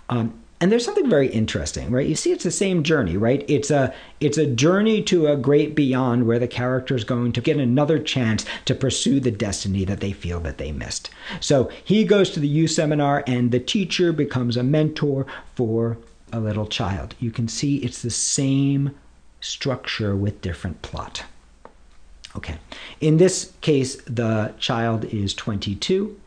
Um, 0.08 0.38
and 0.60 0.72
there's 0.72 0.84
something 0.84 1.08
very 1.08 1.28
interesting 1.28 1.90
right? 1.90 2.06
You 2.06 2.14
see 2.14 2.32
it's 2.32 2.44
the 2.44 2.50
same 2.50 2.82
journey 2.82 3.16
right? 3.16 3.44
It's 3.48 3.70
a 3.70 3.94
it's 4.20 4.38
a 4.38 4.46
journey 4.46 5.02
to 5.04 5.26
a 5.26 5.36
great 5.36 5.74
beyond 5.74 6.26
where 6.26 6.38
the 6.38 6.48
character 6.48 6.94
is 6.94 7.04
going 7.04 7.32
to 7.32 7.40
get 7.40 7.58
another 7.58 7.98
chance 7.98 8.44
to 8.64 8.74
pursue 8.74 9.20
the 9.20 9.30
destiny 9.30 9.84
that 9.84 10.00
they 10.00 10.12
feel 10.12 10.40
that 10.40 10.58
they 10.58 10.72
missed. 10.72 11.10
So 11.40 11.70
he 11.84 12.04
goes 12.04 12.30
to 12.30 12.40
the 12.40 12.48
U 12.48 12.68
seminar 12.68 13.24
and 13.26 13.50
the 13.50 13.60
teacher 13.60 14.12
becomes 14.12 14.56
a 14.56 14.62
mentor 14.62 15.26
for 15.54 15.98
a 16.32 16.40
little 16.40 16.66
child. 16.66 17.14
You 17.20 17.30
can 17.30 17.48
see 17.48 17.76
it's 17.78 18.02
the 18.02 18.10
same 18.10 18.94
structure 19.40 20.16
with 20.16 20.40
different 20.40 20.82
plot. 20.82 21.24
Okay. 22.34 22.58
In 23.00 23.18
this 23.18 23.52
case 23.60 23.96
the 24.02 24.54
child 24.58 25.04
is 25.06 25.34
22 25.34 26.18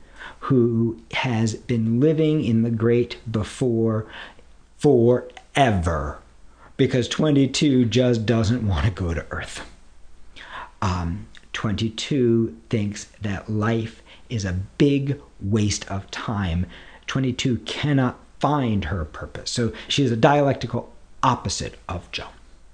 who 0.42 1.00
has 1.12 1.56
been 1.56 2.00
living 2.00 2.44
in 2.44 2.64
the 2.64 2.70
great 2.70 3.18
before 3.32 4.06
forever 4.78 6.20
because 6.78 7.10
22 7.10 7.86
just 7.86 8.26
doesn't 8.26 8.66
want 8.66 8.86
to 8.86 8.92
go 8.92 9.14
to 9.14 9.26
Earth. 9.32 9.70
Um, 10.82 11.28
22 11.52 12.56
thinks 12.70 13.06
that 13.22 13.50
life 13.50 14.02
is 14.30 14.46
a 14.46 14.60
big 14.78 15.20
waste 15.42 15.90
of 15.92 16.10
time. 16.10 16.66
22 17.08 17.58
cannot 17.60 18.18
find 18.40 18.86
her 18.86 19.04
purpose. 19.04 19.52
So 19.52 19.74
she 19.90 20.04
is 20.06 20.12
a 20.12 20.16
dialectical 20.16 20.94
opposite 21.22 21.78
of 21.90 22.10
Joe. 22.12 22.28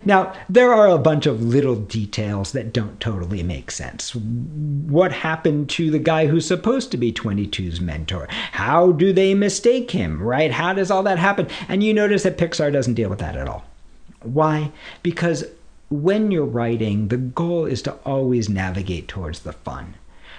Now, 0.06 0.34
there 0.48 0.72
are 0.72 0.88
a 0.88 1.00
bunch 1.00 1.26
of 1.26 1.42
little 1.42 1.76
details 1.76 2.52
that 2.52 2.72
don't 2.72 3.00
totally 3.00 3.42
make 3.42 3.72
sense. 3.72 4.14
What 4.14 5.12
happened 5.12 5.70
to 5.72 5.90
the 5.90 6.00
guy 6.00 6.28
who's 6.28 6.48
supposed 6.48 6.92
to 6.92 6.98
be 6.98 7.12
22's 7.12 7.82
mentor? 7.82 8.28
How 8.52 8.92
do 8.92 9.12
they 9.12 9.34
mistake 9.34 9.92
him, 9.92 10.22
right? 10.22 10.52
How 10.52 10.74
does 10.74 10.92
all 10.92 11.02
that 11.04 11.18
happen? 11.18 11.48
And 11.68 11.84
you 11.84 11.94
notice 11.94 12.24
that 12.24 12.38
Pixar 12.38 12.72
doesn't 12.72 12.94
deal 12.94 13.10
with 13.10 13.20
that 13.20 13.36
at 13.36 13.48
all. 13.48 13.66
Why? 14.22 14.72
Because 15.02 15.46
when 15.90 16.32
you're 16.32 16.46
writing, 16.46 17.08
the 17.08 17.18
goal 17.18 17.66
is 17.66 17.82
to 17.84 17.94
always 18.06 18.48
navigate 18.48 19.08
towards 19.08 19.40
the 19.40 19.54
fun. 19.54 19.96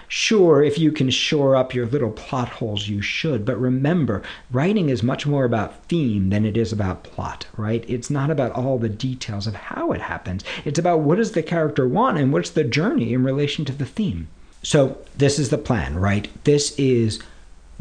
Sure, 0.09 0.63
if 0.63 0.79
you 0.79 0.93
can 0.93 1.11
shore 1.11 1.57
up 1.57 1.75
your 1.75 1.87
little 1.87 2.11
plot 2.11 2.49
holes, 2.49 2.89
you 2.89 3.03
should. 3.03 3.45
But 3.45 3.61
remember, 3.61 4.23
writing 4.53 4.89
is 4.89 5.03
much 5.03 5.27
more 5.27 5.45
about 5.45 5.85
theme 5.87 6.31
than 6.31 6.45
it 6.45 6.57
is 6.57 6.73
about 6.73 7.03
plot, 7.03 7.47
right? 7.57 7.85
It's 7.89 8.11
not 8.11 8.31
about 8.31 8.53
all 8.53 8.79
the 8.79 8.89
details 8.89 9.47
of 9.47 9.55
how 9.55 9.93
it 9.93 10.01
happens. 10.01 10.45
It's 10.65 10.79
about 10.79 11.01
what 11.01 11.17
does 11.17 11.33
the 11.33 11.43
character 11.43 11.89
want 11.89 12.19
and 12.19 12.33
what's 12.33 12.51
the 12.51 12.65
journey 12.65 13.13
in 13.13 13.25
relation 13.25 13.65
to 13.65 13.73
the 13.73 13.87
theme. 13.87 14.29
So 14.63 14.99
this 15.17 15.39
is 15.39 15.51
the 15.51 15.59
plan, 15.59 15.97
right? 15.97 16.29
This 16.45 16.77
is 16.79 17.21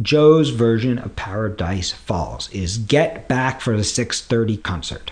Joe's 0.01 0.49
version 0.49 0.99
of 0.99 1.15
Paradise 1.15 1.91
Falls 1.91 2.49
is 2.51 2.77
get 2.77 3.27
back 3.27 3.61
for 3.61 3.77
the 3.77 3.83
6:30 3.83 4.57
concert. 4.57 5.11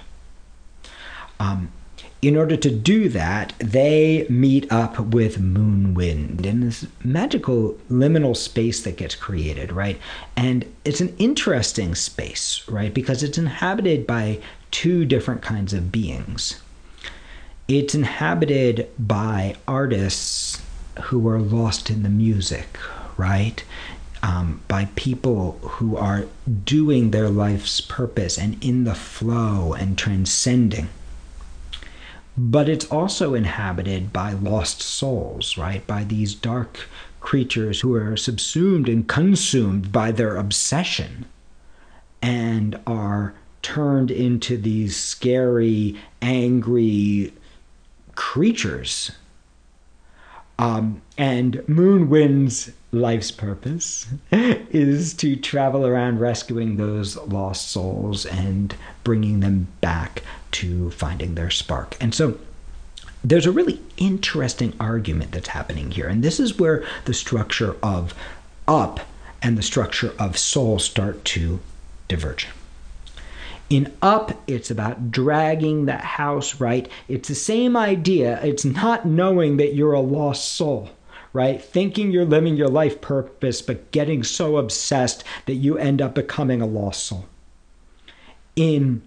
Um, 1.40 1.70
in 2.24 2.38
order 2.38 2.56
to 2.56 2.72
do 2.72 3.10
that, 3.10 3.52
they 3.60 4.26
meet 4.30 4.72
up 4.72 4.98
with 4.98 5.42
Moonwind 5.42 6.46
in 6.46 6.62
this 6.62 6.88
magical 7.04 7.78
liminal 7.92 8.36
space 8.36 8.82
that 8.84 8.96
gets 8.96 9.14
created, 9.14 9.74
right? 9.74 10.00
And 10.38 10.66
it's 10.86 11.02
an 11.02 11.14
interesting 11.18 11.96
space, 11.96 12.64
right? 12.70 12.94
Because 12.94 13.24
it's 13.24 13.38
inhabited 13.38 14.08
by 14.08 14.40
two 14.72 15.04
different 15.04 15.42
kinds 15.42 15.74
of 15.74 15.92
beings. 15.92 16.62
It's 17.68 17.94
inhabited 17.94 18.90
by 18.98 19.58
artists 19.68 20.62
who 21.04 21.28
are 21.28 21.42
lost 21.42 21.90
in 21.90 22.04
the 22.04 22.10
music, 22.10 22.78
right? 23.18 23.62
Um, 24.22 24.62
by 24.70 24.88
people 24.96 25.60
who 25.62 25.98
are 25.98 26.26
doing 26.64 27.12
their 27.12 27.30
life's 27.30 27.82
purpose 27.82 28.38
and 28.38 28.64
in 28.64 28.86
the 28.86 28.96
flow 28.96 29.74
and 29.74 29.98
transcending 29.98 30.88
but 32.38 32.68
it's 32.68 32.86
also 32.86 33.34
inhabited 33.34 34.12
by 34.12 34.34
lost 34.34 34.82
souls, 34.82 35.58
right? 35.58 35.86
By 35.86 36.04
these 36.04 36.34
dark 36.34 36.88
creatures 37.20 37.82
who 37.82 37.94
are 37.96 38.18
subsumed 38.18 38.90
and 38.90 39.08
consumed 39.08 39.92
by 39.92 40.12
their 40.12 40.36
obsession 40.36 41.26
and 42.22 42.80
are 42.88 43.34
turned 43.62 44.12
into 44.12 44.58
these 44.58 44.96
scary, 44.96 45.96
angry 46.22 47.34
creatures. 48.16 49.12
Um, 50.60 51.02
and 51.18 51.56
Moonwind's 51.68 52.72
life's 52.94 53.32
purpose 53.32 54.08
is 54.32 55.14
to 55.16 55.36
travel 55.36 55.86
around 55.86 56.20
rescuing 56.20 56.78
those 56.78 57.18
lost 57.18 57.72
souls 57.72 58.26
and 58.26 58.76
bringing 59.04 59.40
them 59.40 59.68
back 59.82 60.24
to 60.52 60.92
finding 60.92 61.36
their 61.36 61.50
spark. 61.50 61.98
And 62.00 62.14
so 62.14 62.38
there's 63.24 63.46
a 63.46 63.52
really 63.52 63.82
interesting 63.98 64.74
argument 64.80 65.32
that's 65.32 65.50
happening 65.50 65.92
here. 65.92 66.08
And 66.08 66.24
this 66.24 66.40
is 66.40 66.60
where 66.60 66.86
the 67.06 67.14
structure 67.14 67.76
of 67.82 68.14
up 68.68 69.00
and 69.42 69.58
the 69.58 69.64
structure 69.64 70.14
of 70.20 70.38
soul 70.38 70.78
start 70.80 71.26
to 71.26 71.60
diverge. 72.08 72.48
In 73.70 73.92
up, 74.02 74.40
it's 74.46 74.70
about 74.70 75.10
dragging 75.10 75.86
that 75.86 76.02
house 76.02 76.60
right. 76.60 76.88
It's 77.08 77.30
the 77.30 77.36
same 77.36 77.76
idea. 77.76 78.40
It's 78.44 78.66
not 78.66 79.06
knowing 79.06 79.58
that 79.58 79.74
you're 79.74 79.94
a 79.94 80.00
lost 80.00 80.54
soul, 80.54 80.90
right? 81.34 81.62
Thinking 81.62 82.12
you're 82.12 82.26
living 82.26 82.56
your 82.56 82.70
life 82.70 83.02
purpose, 83.02 83.62
but 83.62 83.92
getting 83.92 84.24
so 84.24 84.58
obsessed 84.58 85.24
that 85.48 85.56
you 85.56 85.78
end 85.78 86.02
up 86.02 86.16
becoming 86.16 86.62
a 86.62 86.68
lost 86.68 87.04
soul. 87.04 87.26
In 88.56 89.02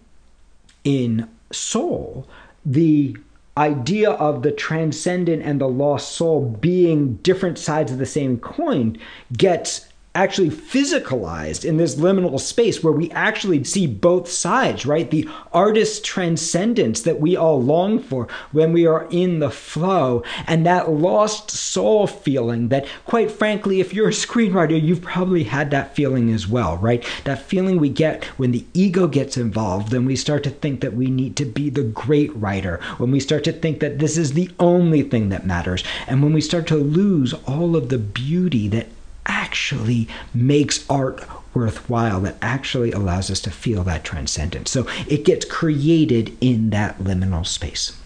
in 0.84 1.28
soul, 1.52 2.26
the 2.64 3.16
idea 3.56 4.10
of 4.10 4.42
the 4.42 4.52
transcendent 4.52 5.42
and 5.42 5.60
the 5.60 5.68
lost 5.68 6.12
soul 6.12 6.44
being 6.60 7.14
different 7.16 7.58
sides 7.58 7.90
of 7.90 7.98
the 7.98 8.06
same 8.06 8.38
coin 8.38 8.98
gets 9.32 9.88
actually 10.16 10.50
physicalized 10.50 11.64
in 11.64 11.76
this 11.76 11.96
liminal 11.96 12.40
space 12.40 12.82
where 12.82 12.92
we 12.92 13.10
actually 13.10 13.62
see 13.62 13.86
both 13.86 14.28
sides, 14.28 14.86
right? 14.86 15.10
The 15.10 15.28
artist 15.52 16.04
transcendence 16.04 17.02
that 17.02 17.20
we 17.20 17.36
all 17.36 17.62
long 17.62 18.00
for 18.00 18.26
when 18.50 18.72
we 18.72 18.86
are 18.86 19.06
in 19.10 19.40
the 19.40 19.50
flow, 19.50 20.24
and 20.46 20.64
that 20.64 20.90
lost 20.90 21.50
soul 21.50 22.06
feeling 22.06 22.68
that, 22.68 22.86
quite 23.04 23.30
frankly, 23.30 23.80
if 23.80 23.92
you're 23.92 24.08
a 24.08 24.12
screenwriter, 24.12 24.80
you've 24.80 25.02
probably 25.02 25.44
had 25.44 25.70
that 25.70 25.94
feeling 25.94 26.32
as 26.32 26.48
well, 26.48 26.78
right? 26.78 27.04
That 27.24 27.42
feeling 27.42 27.78
we 27.78 27.90
get 27.90 28.24
when 28.38 28.52
the 28.52 28.64
ego 28.72 29.06
gets 29.06 29.36
involved, 29.36 29.90
then 29.90 30.06
we 30.06 30.16
start 30.16 30.42
to 30.44 30.50
think 30.50 30.80
that 30.80 30.94
we 30.94 31.10
need 31.10 31.36
to 31.36 31.44
be 31.44 31.68
the 31.68 31.84
great 31.84 32.34
writer, 32.34 32.80
when 32.96 33.10
we 33.10 33.20
start 33.20 33.44
to 33.44 33.52
think 33.52 33.80
that 33.80 33.98
this 33.98 34.16
is 34.16 34.32
the 34.32 34.50
only 34.58 35.02
thing 35.02 35.28
that 35.28 35.46
matters, 35.46 35.84
and 36.06 36.22
when 36.22 36.32
we 36.32 36.40
start 36.40 36.66
to 36.68 36.76
lose 36.76 37.34
all 37.46 37.76
of 37.76 37.90
the 37.90 37.98
beauty 37.98 38.66
that 38.68 38.86
actually 39.26 40.08
makes 40.34 40.88
art 40.88 41.24
worthwhile, 41.54 42.20
that 42.20 42.36
actually 42.42 42.92
allows 42.92 43.30
us 43.30 43.40
to 43.40 43.50
feel 43.50 43.82
that 43.84 44.04
transcendence. 44.04 44.70
So 44.70 44.86
it 45.08 45.24
gets 45.24 45.44
created 45.44 46.36
in 46.40 46.70
that 46.70 46.98
liminal 46.98 47.46
space. 47.46 47.96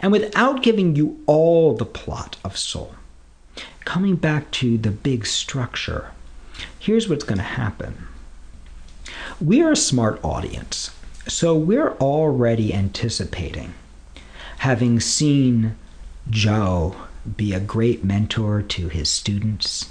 And 0.00 0.12
without 0.12 0.62
giving 0.62 0.94
you 0.94 1.20
all 1.26 1.74
the 1.74 1.84
plot 1.84 2.36
of 2.44 2.56
Soul, 2.56 2.94
coming 3.84 4.16
back 4.16 4.50
to 4.52 4.78
the 4.78 4.90
big 4.90 5.26
structure, 5.26 6.12
here's 6.78 7.08
what's 7.08 7.24
going 7.24 7.38
to 7.38 7.44
happen. 7.44 8.06
We 9.40 9.62
are 9.62 9.72
a 9.72 9.76
smart 9.76 10.20
audience, 10.22 10.90
so 11.26 11.56
we're 11.56 11.92
already 11.94 12.72
anticipating 12.72 13.74
having 14.58 14.98
seen 14.98 15.76
Joe 16.30 16.96
be 17.36 17.52
a 17.52 17.60
great 17.60 18.02
mentor 18.02 18.62
to 18.62 18.88
his 18.88 19.10
students, 19.10 19.90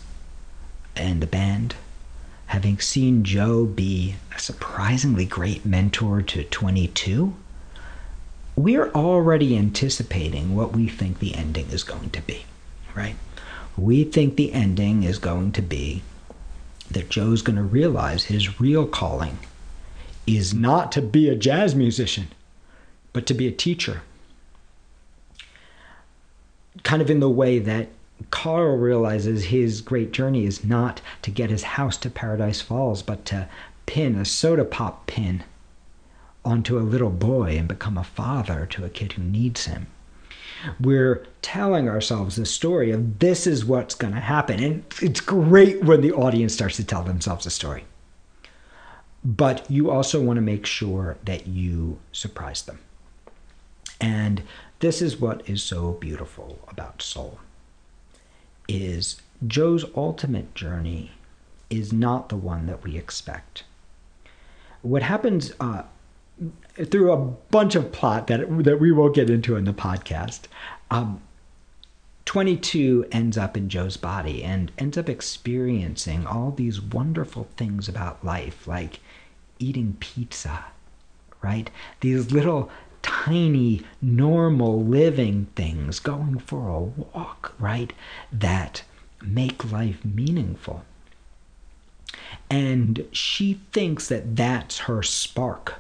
and 0.96 1.22
the 1.22 1.28
band, 1.28 1.76
having 2.48 2.80
seen 2.80 3.24
Joe 3.24 3.66
be 3.66 4.16
a 4.36 4.40
surprisingly 4.40 5.26
great 5.26 5.66
mentor 5.66 6.22
to 6.22 6.44
22, 6.44 7.34
we're 8.56 8.92
already 8.92 9.58
anticipating 9.58 10.56
what 10.56 10.74
we 10.74 10.88
think 10.88 11.20
the 11.20 11.36
ending 11.36 11.70
is 11.72 11.84
going 11.84 12.12
to 12.12 12.22
be, 12.22 12.46
right? 12.96 13.16
We 13.76 14.04
think 14.04 14.36
the 14.36 14.54
ending 14.54 15.04
is 15.04 15.18
going 15.18 15.52
to 15.54 15.62
be 15.62 16.04
that 16.92 17.10
Joe's 17.10 17.42
going 17.42 17.56
to 17.56 17.64
realize 17.64 18.26
his 18.26 18.60
real 18.60 18.86
calling 18.86 19.40
is 20.28 20.54
not 20.54 20.92
to 20.92 21.02
be 21.02 21.28
a 21.28 21.36
jazz 21.36 21.74
musician, 21.74 22.28
but 23.12 23.26
to 23.26 23.34
be 23.34 23.48
a 23.48 23.52
teacher. 23.52 24.02
Kind 26.84 27.02
of 27.02 27.10
in 27.10 27.20
the 27.20 27.30
way 27.30 27.60
that 27.60 27.90
Carl 28.32 28.78
realizes 28.78 29.46
his 29.46 29.82
great 29.82 30.12
journey 30.12 30.46
is 30.46 30.64
not 30.64 31.02
to 31.22 31.32
get 31.32 31.50
his 31.50 31.64
house 31.64 31.98
to 31.98 32.10
Paradise 32.10 32.62
Falls, 32.62 33.02
but 33.02 33.26
to 33.26 33.48
pin 33.86 34.16
a 34.16 34.26
soda 34.26 34.66
pop 34.66 35.08
pin 35.08 35.44
onto 36.46 36.78
a 36.78 36.82
little 36.82 37.10
boy 37.10 37.58
and 37.58 37.68
become 37.68 37.98
a 37.98 38.04
father 38.04 38.66
to 38.66 38.86
a 38.86 38.90
kid 38.90 39.14
who 39.14 39.24
needs 39.24 39.66
him. 39.66 39.88
We're 40.80 41.26
telling 41.42 41.90
ourselves 41.90 42.36
the 42.36 42.46
story 42.46 42.92
of 42.92 43.20
this 43.20 43.48
is 43.48 43.66
what's 43.66 43.96
going 43.96 44.14
to 44.14 44.20
happen. 44.20 44.64
And 44.64 44.86
it's 45.02 45.22
great 45.22 45.84
when 45.84 46.02
the 46.02 46.14
audience 46.14 46.54
starts 46.54 46.78
to 46.78 46.84
tell 46.84 47.04
themselves 47.04 47.46
a 47.46 47.50
story. 47.50 47.86
But 49.26 49.70
you 49.70 49.90
also 49.90 50.22
want 50.22 50.38
to 50.38 50.42
make 50.42 50.66
sure 50.66 51.18
that 51.26 51.48
you 51.48 52.00
surprise 52.12 52.62
them. 52.62 52.80
And 54.00 54.44
this 54.80 55.02
is 55.02 55.20
what 55.20 55.48
is 55.50 55.64
so 55.64 55.94
beautiful 55.94 56.60
about 56.68 57.02
soul 57.02 57.40
is 58.68 59.22
Joe's 59.46 59.86
ultimate 59.96 60.56
journey 60.56 61.12
is 61.70 61.92
not 61.92 62.30
the 62.30 62.36
one 62.36 62.66
that 62.68 62.84
we 62.84 62.98
expect. 62.98 63.64
What 64.82 65.04
happens 65.04 65.54
uh, 65.60 65.84
through 66.86 67.12
a 67.12 67.18
bunch 67.18 67.76
of 67.76 67.92
plot 67.92 68.28
that 68.28 68.64
that 68.64 68.80
we 68.80 68.92
won't 68.92 69.16
get 69.16 69.30
into 69.30 69.56
in 69.56 69.66
the 69.66 69.74
podcast, 69.74 70.42
um, 70.92 71.22
22 72.26 73.06
ends 73.12 73.38
up 73.38 73.58
in 73.58 73.70
Joe's 73.70 73.98
body 73.98 74.44
and 74.44 74.72
ends 74.78 74.98
up 74.98 75.10
experiencing 75.10 76.26
all 76.26 76.52
these 76.52 76.82
wonderful 76.82 77.48
things 77.58 77.90
about 77.90 78.24
life, 78.24 78.68
like 78.68 79.00
eating 79.60 79.98
pizza, 80.00 80.66
right? 81.42 81.70
These 82.00 82.32
little 82.32 82.70
tiny, 83.04 83.82
normal 84.02 84.84
living 84.84 85.48
things, 85.56 86.00
going 86.00 86.40
for 86.40 86.68
a 86.68 86.80
walk, 86.82 87.54
right? 87.60 87.94
That 88.32 88.84
make 89.22 89.72
life 89.72 90.04
meaningful. 90.04 90.84
And 92.50 93.06
she 93.12 93.60
thinks 93.72 94.08
that 94.08 94.36
that's 94.36 94.80
her 94.80 95.04
spark, 95.04 95.76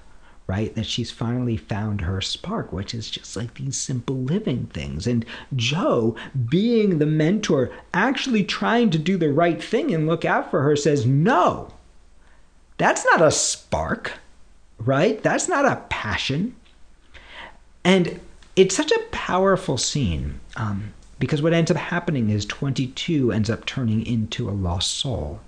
right? 0.47 0.73
That 0.75 0.85
she's 0.85 1.11
finally 1.11 1.57
found 1.57 2.01
her 2.01 2.21
spark, 2.21 2.71
which 2.71 2.93
is 2.93 3.09
just 3.09 3.35
like 3.35 3.55
these 3.55 3.77
simple 3.77 4.17
living 4.17 4.67
things. 4.67 5.07
And 5.07 5.25
Joe, 5.55 6.15
being 6.49 6.99
the 6.99 7.05
mentor, 7.05 7.71
actually 7.93 8.43
trying 8.43 8.89
to 8.91 8.97
do 8.97 9.17
the 9.17 9.31
right 9.31 9.63
thing 9.63 9.93
and 9.93 10.07
look 10.07 10.25
out 10.25 10.51
for 10.51 10.61
her, 10.63 10.75
says, 10.75 11.05
No, 11.05 11.73
that's 12.77 13.05
not 13.05 13.21
a 13.21 13.31
spark, 13.31 14.13
right? 14.77 15.21
That's 15.21 15.47
not 15.47 15.65
a 15.65 15.83
passion. 15.89 16.55
And 17.83 18.19
it's 18.55 18.75
such 18.75 18.91
a 18.91 19.03
powerful 19.11 19.77
scene 19.77 20.39
um, 20.55 20.93
because 21.19 21.41
what 21.41 21.53
ends 21.53 21.71
up 21.71 21.77
happening 21.77 22.29
is 22.29 22.45
22 22.45 23.31
ends 23.31 23.49
up 23.49 23.65
turning 23.65 24.05
into 24.05 24.49
a 24.49 24.51
lost 24.51 24.91
soul. 24.91 25.41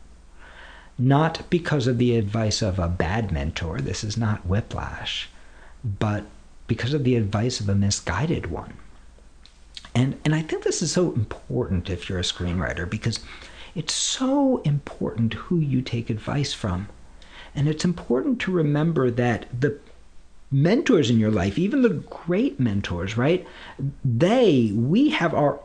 Not 0.98 1.50
because 1.50 1.88
of 1.88 1.98
the 1.98 2.15
advice 2.15 2.62
of 2.62 2.80
a 2.80 2.88
bad 2.88 3.32
mentor, 3.32 3.80
this 3.80 4.04
is 4.04 4.17
not 4.17 4.45
whiplash, 4.45 5.30
but 5.84 6.24
because 6.67 6.93
of 6.93 7.04
the 7.04 7.15
advice 7.15 7.60
of 7.60 7.69
a 7.69 7.76
misguided 7.76 8.50
one. 8.50 8.74
And, 9.93 10.19
and 10.26 10.34
I 10.34 10.41
think 10.41 10.63
this 10.63 10.82
is 10.82 10.91
so 10.91 11.13
important 11.13 11.89
if 11.89 12.10
you're 12.10 12.19
a 12.19 12.24
screenwriter 12.24 12.89
because 12.89 13.19
it's 13.76 13.93
so 13.93 14.62
important 14.63 15.34
who 15.34 15.60
you 15.60 15.82
take 15.82 16.10
advice 16.10 16.54
from. 16.54 16.88
And 17.54 17.67
it's 17.67 17.86
important 17.86 18.39
to 18.41 18.52
remember 18.52 19.12
that 19.12 19.48
the 19.58 19.78
mentors 20.55 21.09
in 21.09 21.19
your 21.19 21.31
life, 21.31 21.59
even 21.59 21.81
the 21.81 21.89
great 21.89 22.59
mentors, 22.61 23.17
right? 23.17 23.45
They, 24.05 24.71
we 24.73 25.09
have 25.09 25.33
our 25.33 25.59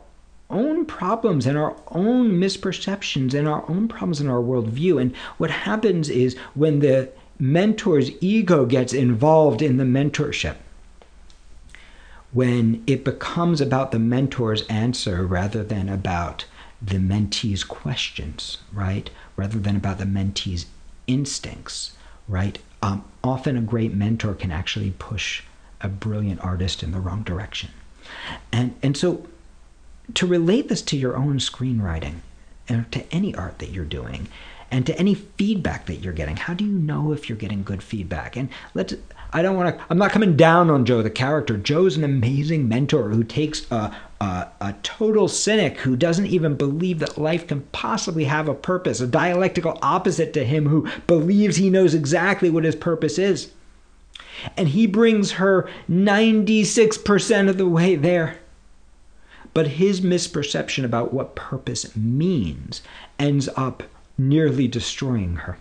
own 0.49 0.85
problems 0.85 1.45
and 1.45 1.57
our 1.57 1.77
own 1.87 2.31
misperceptions 2.31 3.33
and 3.33 3.47
our 3.47 3.63
own 3.69 3.87
problems 3.87 4.19
in 4.19 4.27
our 4.27 4.41
worldview. 4.41 5.01
And 5.01 5.15
what 5.37 5.49
happens 5.49 6.09
is 6.09 6.35
when 6.55 6.79
the 6.79 7.09
mentor's 7.39 8.11
ego 8.19 8.65
gets 8.65 8.91
involved 8.91 9.61
in 9.61 9.77
the 9.77 9.85
mentorship, 9.85 10.57
when 12.33 12.83
it 12.85 13.05
becomes 13.05 13.61
about 13.61 13.93
the 13.93 13.99
mentor's 13.99 14.67
answer 14.67 15.25
rather 15.25 15.63
than 15.63 15.87
about 15.87 16.45
the 16.81 16.97
mentee's 16.97 17.63
questions, 17.63 18.57
right? 18.73 19.09
Rather 19.37 19.59
than 19.59 19.77
about 19.77 19.99
the 19.99 20.05
mentee's 20.05 20.65
instincts, 21.07 21.95
right? 22.27 22.59
Um, 22.81 23.03
often 23.23 23.57
a 23.57 23.61
great 23.61 23.93
mentor 23.93 24.33
can 24.33 24.51
actually 24.51 24.91
push 24.91 25.43
a 25.81 25.87
brilliant 25.87 26.41
artist 26.41 26.83
in 26.83 26.91
the 26.91 26.99
wrong 26.99 27.23
direction. 27.23 27.71
And, 28.51 28.75
and 28.81 28.97
so 28.97 29.27
to 30.13 30.25
relate 30.25 30.67
this 30.67 30.81
to 30.83 30.97
your 30.97 31.15
own 31.15 31.37
screenwriting 31.37 32.15
or 32.69 32.85
to 32.91 33.13
any 33.13 33.35
art 33.35 33.59
that 33.59 33.69
you're 33.69 33.85
doing 33.85 34.27
and 34.69 34.85
to 34.85 34.97
any 34.97 35.13
feedback 35.13 35.85
that 35.85 35.95
you're 35.95 36.13
getting, 36.13 36.37
how 36.37 36.53
do 36.53 36.63
you 36.63 36.71
know 36.71 37.11
if 37.11 37.29
you're 37.29 37.37
getting 37.37 37.63
good 37.63 37.83
feedback? 37.83 38.35
And 38.35 38.49
let's 38.73 38.93
I 39.33 39.41
don't 39.41 39.55
want 39.55 39.77
to. 39.77 39.85
I'm 39.89 39.97
not 39.97 40.11
coming 40.11 40.35
down 40.35 40.69
on 40.69 40.85
Joe 40.85 41.01
the 41.01 41.09
character. 41.09 41.55
Joe's 41.55 41.95
an 41.95 42.03
amazing 42.03 42.67
mentor 42.67 43.09
who 43.09 43.23
takes 43.23 43.69
a, 43.71 43.95
a, 44.19 44.47
a 44.59 44.75
total 44.83 45.29
cynic 45.29 45.79
who 45.79 45.95
doesn't 45.95 46.25
even 46.25 46.55
believe 46.55 46.99
that 46.99 47.17
life 47.17 47.47
can 47.47 47.61
possibly 47.71 48.25
have 48.25 48.49
a 48.49 48.53
purpose, 48.53 48.99
a 48.99 49.07
dialectical 49.07 49.79
opposite 49.81 50.33
to 50.33 50.43
him 50.43 50.67
who 50.67 50.87
believes 51.07 51.55
he 51.55 51.69
knows 51.69 51.93
exactly 51.93 52.49
what 52.49 52.65
his 52.65 52.75
purpose 52.75 53.17
is. 53.17 53.51
And 54.57 54.69
he 54.69 54.85
brings 54.85 55.33
her 55.33 55.69
96% 55.89 57.49
of 57.49 57.57
the 57.57 57.67
way 57.67 57.95
there. 57.95 58.39
But 59.53 59.67
his 59.67 60.01
misperception 60.01 60.83
about 60.83 61.13
what 61.13 61.35
purpose 61.35 61.95
means 61.95 62.81
ends 63.19 63.49
up 63.55 63.83
nearly 64.17 64.67
destroying 64.67 65.37
her. 65.37 65.57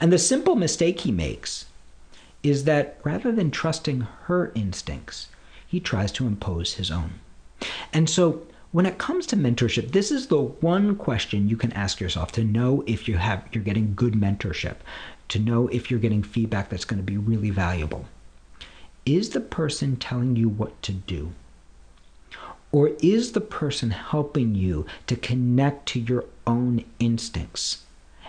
And 0.00 0.12
the 0.12 0.18
simple 0.18 0.56
mistake 0.56 1.00
he 1.00 1.12
makes 1.12 1.66
is 2.46 2.62
that 2.62 2.96
rather 3.02 3.32
than 3.32 3.50
trusting 3.50 4.02
her 4.26 4.52
instincts, 4.54 5.28
he 5.66 5.80
tries 5.80 6.12
to 6.12 6.28
impose 6.28 6.74
his 6.74 6.92
own. 6.92 7.14
And 7.92 8.08
so 8.08 8.42
when 8.70 8.86
it 8.86 8.98
comes 8.98 9.26
to 9.26 9.36
mentorship, 9.36 9.90
this 9.90 10.12
is 10.12 10.28
the 10.28 10.40
one 10.40 10.94
question 10.94 11.48
you 11.48 11.56
can 11.56 11.72
ask 11.72 12.00
yourself 12.00 12.30
to 12.32 12.44
know 12.44 12.84
if 12.86 13.08
you 13.08 13.16
have 13.16 13.44
you're 13.50 13.64
getting 13.64 13.94
good 13.96 14.14
mentorship, 14.14 14.76
to 15.28 15.40
know 15.40 15.66
if 15.68 15.90
you're 15.90 15.98
getting 15.98 16.22
feedback 16.22 16.68
that's 16.68 16.84
going 16.84 17.00
to 17.00 17.12
be 17.12 17.16
really 17.16 17.50
valuable. 17.50 18.06
Is 19.04 19.30
the 19.30 19.40
person 19.40 19.96
telling 19.96 20.36
you 20.36 20.48
what 20.48 20.80
to 20.82 20.92
do? 20.92 21.32
Or 22.70 22.92
is 23.00 23.32
the 23.32 23.40
person 23.40 23.90
helping 23.90 24.54
you 24.54 24.86
to 25.08 25.16
connect 25.16 25.86
to 25.86 26.00
your 26.00 26.26
own 26.46 26.84
instincts 27.00 27.82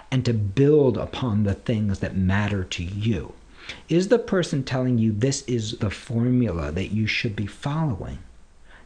and 0.09 0.25
to 0.25 0.33
build 0.33 0.97
upon 0.97 1.43
the 1.43 1.53
things 1.53 1.99
that 1.99 2.15
matter 2.15 2.63
to 2.63 2.83
you? 2.83 3.33
Is 3.89 4.07
the 4.07 4.19
person 4.19 4.63
telling 4.63 4.97
you 4.97 5.11
this 5.11 5.41
is 5.41 5.77
the 5.79 5.89
formula 5.89 6.71
that 6.71 6.91
you 6.91 7.05
should 7.05 7.35
be 7.35 7.47
following? 7.47 8.19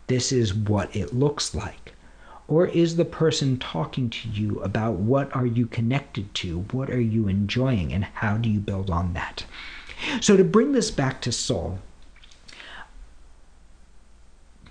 This 0.08 0.32
is 0.32 0.54
what 0.54 0.96
it 0.96 1.13
looks 1.13 1.54
like. 1.54 1.94
Or 2.48 2.67
is 2.67 2.96
the 2.96 3.06
person 3.06 3.58
talking 3.58 4.10
to 4.10 4.30
you 4.30 4.60
about 4.62 4.96
what 4.96 5.34
are 5.36 5.46
you 5.46 5.67
connected 5.67 6.34
to? 6.36 6.62
What 6.72 6.89
are 6.89 7.00
you 7.00 7.28
enjoying? 7.28 7.94
And 7.94 8.06
how 8.06 8.38
do 8.38 8.50
you 8.50 8.60
build 8.60 8.89
on 8.89 9.13
that? 9.13 9.46
So, 10.20 10.36
to 10.36 10.44
bring 10.44 10.72
this 10.72 10.89
back 10.89 11.22
to 11.22 11.32
soul, 11.32 11.80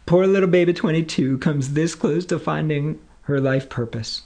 poor 0.07 0.27
little 0.27 0.49
baby 0.49 0.73
22 0.73 1.38
comes 1.38 1.75
this 1.75 1.94
close 1.94 2.27
to 2.27 2.38
finding 2.38 2.99
her 3.23 3.40
life 3.40 3.68
purpose, 3.68 4.23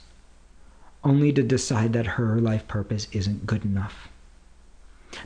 only 1.03 1.31
to 1.31 1.43
decide 1.43 1.93
that 1.93 2.17
her 2.17 2.41
life 2.41 2.67
purpose 2.67 3.07
isn't 3.11 3.45
good 3.45 3.63
enough 3.63 4.09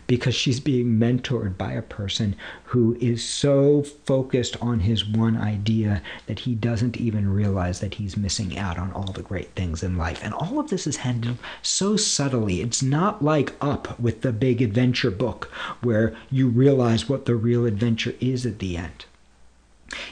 because 0.07 0.35
she's 0.35 0.59
being 0.59 0.99
mentored 0.99 1.57
by 1.57 1.73
a 1.73 1.81
person 1.81 2.35
who 2.65 2.95
is 2.99 3.23
so 3.23 3.83
focused 3.83 4.55
on 4.61 4.81
his 4.81 5.05
one 5.05 5.37
idea 5.37 6.01
that 6.27 6.39
he 6.39 6.55
doesn't 6.55 6.97
even 6.97 7.33
realize 7.33 7.79
that 7.79 7.95
he's 7.95 8.17
missing 8.17 8.57
out 8.57 8.77
on 8.77 8.91
all 8.91 9.11
the 9.11 9.21
great 9.21 9.49
things 9.55 9.83
in 9.83 9.97
life. 9.97 10.21
And 10.23 10.33
all 10.33 10.59
of 10.59 10.69
this 10.69 10.85
is 10.87 10.97
handled 10.97 11.37
so 11.61 11.95
subtly. 11.97 12.61
It's 12.61 12.83
not 12.83 13.23
like 13.23 13.53
Up 13.61 13.99
with 13.99 14.21
the 14.21 14.31
big 14.31 14.61
adventure 14.61 15.11
book 15.11 15.51
where 15.81 16.15
you 16.29 16.47
realize 16.47 17.09
what 17.09 17.25
the 17.25 17.35
real 17.35 17.65
adventure 17.65 18.13
is 18.19 18.45
at 18.45 18.59
the 18.59 18.77
end. 18.77 19.05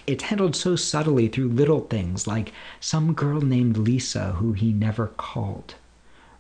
It's 0.08 0.24
handled 0.24 0.56
so 0.56 0.76
subtly 0.76 1.28
through 1.28 1.50
little 1.50 1.82
things 1.82 2.26
like 2.26 2.52
some 2.80 3.14
girl 3.14 3.42
named 3.42 3.78
Lisa 3.78 4.34
who 4.34 4.54
he 4.54 4.74
never 4.74 5.08
called, 5.08 5.76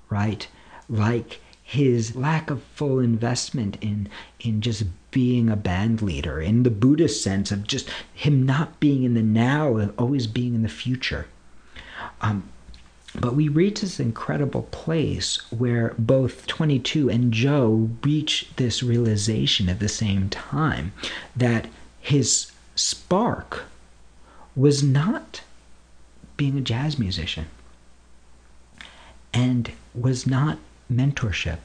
right? 0.09 0.47
Like 0.89 1.39
his 1.67 2.15
lack 2.15 2.49
of 2.49 2.63
full 2.75 2.97
investment 2.97 3.77
in 3.81 4.07
in 4.39 4.61
just 4.61 4.85
being 5.11 5.49
a 5.49 5.55
band 5.57 6.01
leader 6.01 6.39
in 6.39 6.63
the 6.63 6.69
buddhist 6.69 7.21
sense 7.21 7.51
of 7.51 7.67
just 7.67 7.89
him 8.13 8.45
not 8.45 8.79
being 8.79 9.03
in 9.03 9.15
the 9.15 9.21
now 9.21 9.75
and 9.75 9.93
always 9.97 10.27
being 10.27 10.55
in 10.55 10.61
the 10.63 10.69
future. 10.69 11.27
Um, 12.21 12.47
but 13.19 13.35
we 13.35 13.49
reach 13.49 13.81
this 13.81 13.99
incredible 13.99 14.61
place 14.71 15.39
where 15.51 15.93
both 15.99 16.47
22 16.47 17.09
and 17.09 17.33
joe 17.33 17.89
reach 18.01 18.49
this 18.55 18.81
realization 18.81 19.67
at 19.67 19.79
the 19.79 19.89
same 19.89 20.29
time 20.29 20.93
that 21.35 21.67
his 21.99 22.49
spark 22.75 23.65
was 24.55 24.81
not 24.81 25.41
being 26.37 26.57
a 26.57 26.61
jazz 26.61 26.97
musician 26.97 27.47
and 29.33 29.71
was 29.93 30.25
not 30.25 30.59
mentorship 30.91 31.59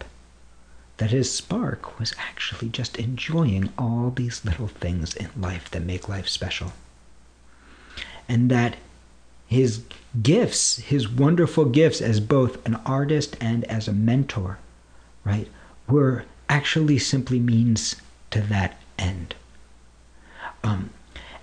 that 0.98 1.11
his 1.11 1.32
spark 1.32 1.98
was 1.98 2.14
actually 2.18 2.68
just 2.68 2.96
enjoying 2.96 3.72
all 3.78 4.11
these 4.11 4.44
little 4.44 4.68
things 4.68 5.14
in 5.14 5.28
life 5.37 5.70
that 5.70 5.82
make 5.82 6.08
life 6.08 6.28
special. 6.28 6.72
And 8.28 8.50
that 8.50 8.76
his 9.46 9.82
gifts, 10.22 10.76
his 10.76 11.08
wonderful 11.08 11.64
gifts 11.64 12.00
as 12.00 12.20
both 12.20 12.64
an 12.66 12.76
artist 12.87 13.37
and 13.40 13.64
as 13.64 13.88
a 13.88 13.92
mentor, 13.92 14.58
right, 15.24 15.48
were 15.88 16.24
actually 16.48 16.98
simply 16.98 17.38
means 17.38 17.96
to 18.30 18.40
that 18.40 18.80
end. 18.98 19.35
Um, 20.62 20.90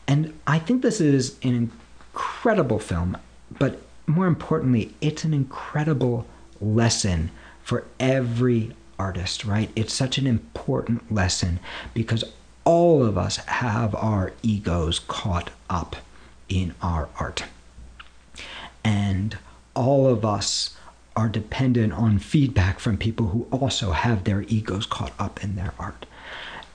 and 0.07 0.39
I 0.47 0.59
think 0.59 0.81
this 0.81 1.01
is 1.01 1.35
an 1.43 1.71
incredible 2.13 2.79
film, 2.79 3.17
but 3.57 3.81
more 4.07 4.27
importantly, 4.27 4.93
it's 5.01 5.23
an 5.23 5.33
incredible 5.33 6.25
lesson 6.61 7.29
for 7.69 7.86
every 7.99 8.71
artist, 8.97 9.45
right? 9.45 9.69
It's 9.75 9.93
such 9.93 10.17
an 10.17 10.25
important 10.25 11.13
lesson 11.13 11.60
because 11.93 12.23
all 12.65 13.05
of 13.05 13.15
us 13.15 13.38
have 13.38 13.93
our 13.93 14.34
egos 14.41 14.97
caught 14.97 15.51
up 15.69 15.95
in 16.49 16.73
our 16.82 17.10
art. 17.19 17.43
And 18.84 19.38
all 19.75 20.08
of 20.08 20.25
us 20.25 20.75
are 21.15 21.29
dependent 21.29 21.93
on 21.93 22.17
feedback 22.17 22.79
from 22.79 22.97
people 22.97 23.27
who 23.27 23.47
also 23.51 23.91
have 23.91 24.23
their 24.23 24.41
egos 24.47 24.88
caught 24.88 25.13
up 25.19 25.43
in 25.43 25.55
their 25.55 25.75
art. 25.77 26.08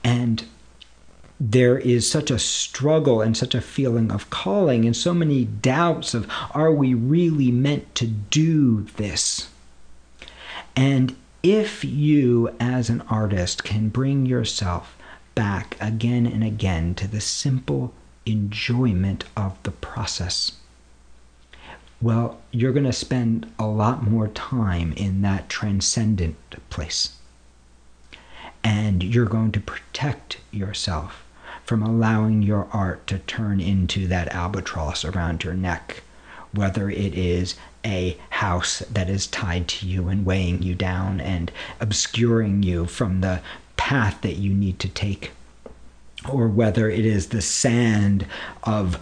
And 0.01 0.45
there 1.41 1.77
is 1.77 2.09
such 2.09 2.31
a 2.31 2.39
struggle 2.39 3.19
and 3.19 3.35
such 3.35 3.53
a 3.53 3.59
feeling 3.59 4.13
of 4.13 4.29
calling 4.29 4.85
and 4.85 4.95
so 4.95 5.13
many 5.13 5.43
doubts 5.43 6.13
of 6.13 6.25
are 6.51 6.71
we 6.71 6.93
really 6.93 7.51
meant 7.51 7.95
to 7.95 8.07
do 8.07 8.83
this? 8.95 9.49
And 10.75 11.15
if 11.43 11.83
you, 11.85 12.53
as 12.59 12.89
an 12.89 13.01
artist, 13.01 13.63
can 13.63 13.89
bring 13.89 14.25
yourself 14.25 14.97
back 15.35 15.77
again 15.79 16.25
and 16.25 16.43
again 16.43 16.95
to 16.95 17.07
the 17.07 17.21
simple 17.21 17.93
enjoyment 18.25 19.25
of 19.37 19.61
the 19.63 19.71
process, 19.71 20.53
well, 22.01 22.41
you're 22.51 22.73
going 22.73 22.85
to 22.85 22.93
spend 22.93 23.51
a 23.57 23.65
lot 23.65 24.03
more 24.09 24.27
time 24.27 24.93
in 24.93 25.21
that 25.21 25.49
transcendent 25.49 26.37
place. 26.69 27.17
And 28.63 29.03
you're 29.03 29.25
going 29.25 29.51
to 29.53 29.59
protect 29.59 30.39
yourself 30.51 31.23
from 31.63 31.81
allowing 31.81 32.41
your 32.41 32.67
art 32.71 33.07
to 33.07 33.19
turn 33.19 33.59
into 33.59 34.07
that 34.07 34.33
albatross 34.33 35.05
around 35.05 35.43
your 35.43 35.53
neck, 35.53 36.03
whether 36.51 36.89
it 36.89 37.15
is 37.15 37.55
a 37.85 38.17
house 38.31 38.79
that 38.79 39.09
is 39.09 39.27
tied 39.27 39.67
to 39.67 39.87
you 39.87 40.07
and 40.09 40.25
weighing 40.25 40.61
you 40.61 40.75
down 40.75 41.21
and 41.21 41.51
obscuring 41.79 42.63
you 42.63 42.85
from 42.85 43.21
the 43.21 43.41
path 43.77 44.21
that 44.21 44.37
you 44.37 44.53
need 44.53 44.79
to 44.79 44.89
take 44.89 45.31
or 46.29 46.47
whether 46.47 46.89
it 46.89 47.05
is 47.05 47.27
the 47.27 47.41
sand 47.41 48.25
of 48.63 48.99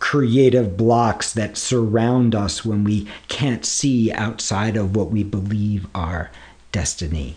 creative 0.00 0.76
blocks 0.76 1.32
that 1.32 1.56
surround 1.56 2.34
us 2.34 2.64
when 2.64 2.84
we 2.84 3.06
can't 3.28 3.64
see 3.64 4.10
outside 4.12 4.76
of 4.76 4.96
what 4.96 5.10
we 5.10 5.22
believe 5.22 5.86
our 5.94 6.30
destiny 6.72 7.36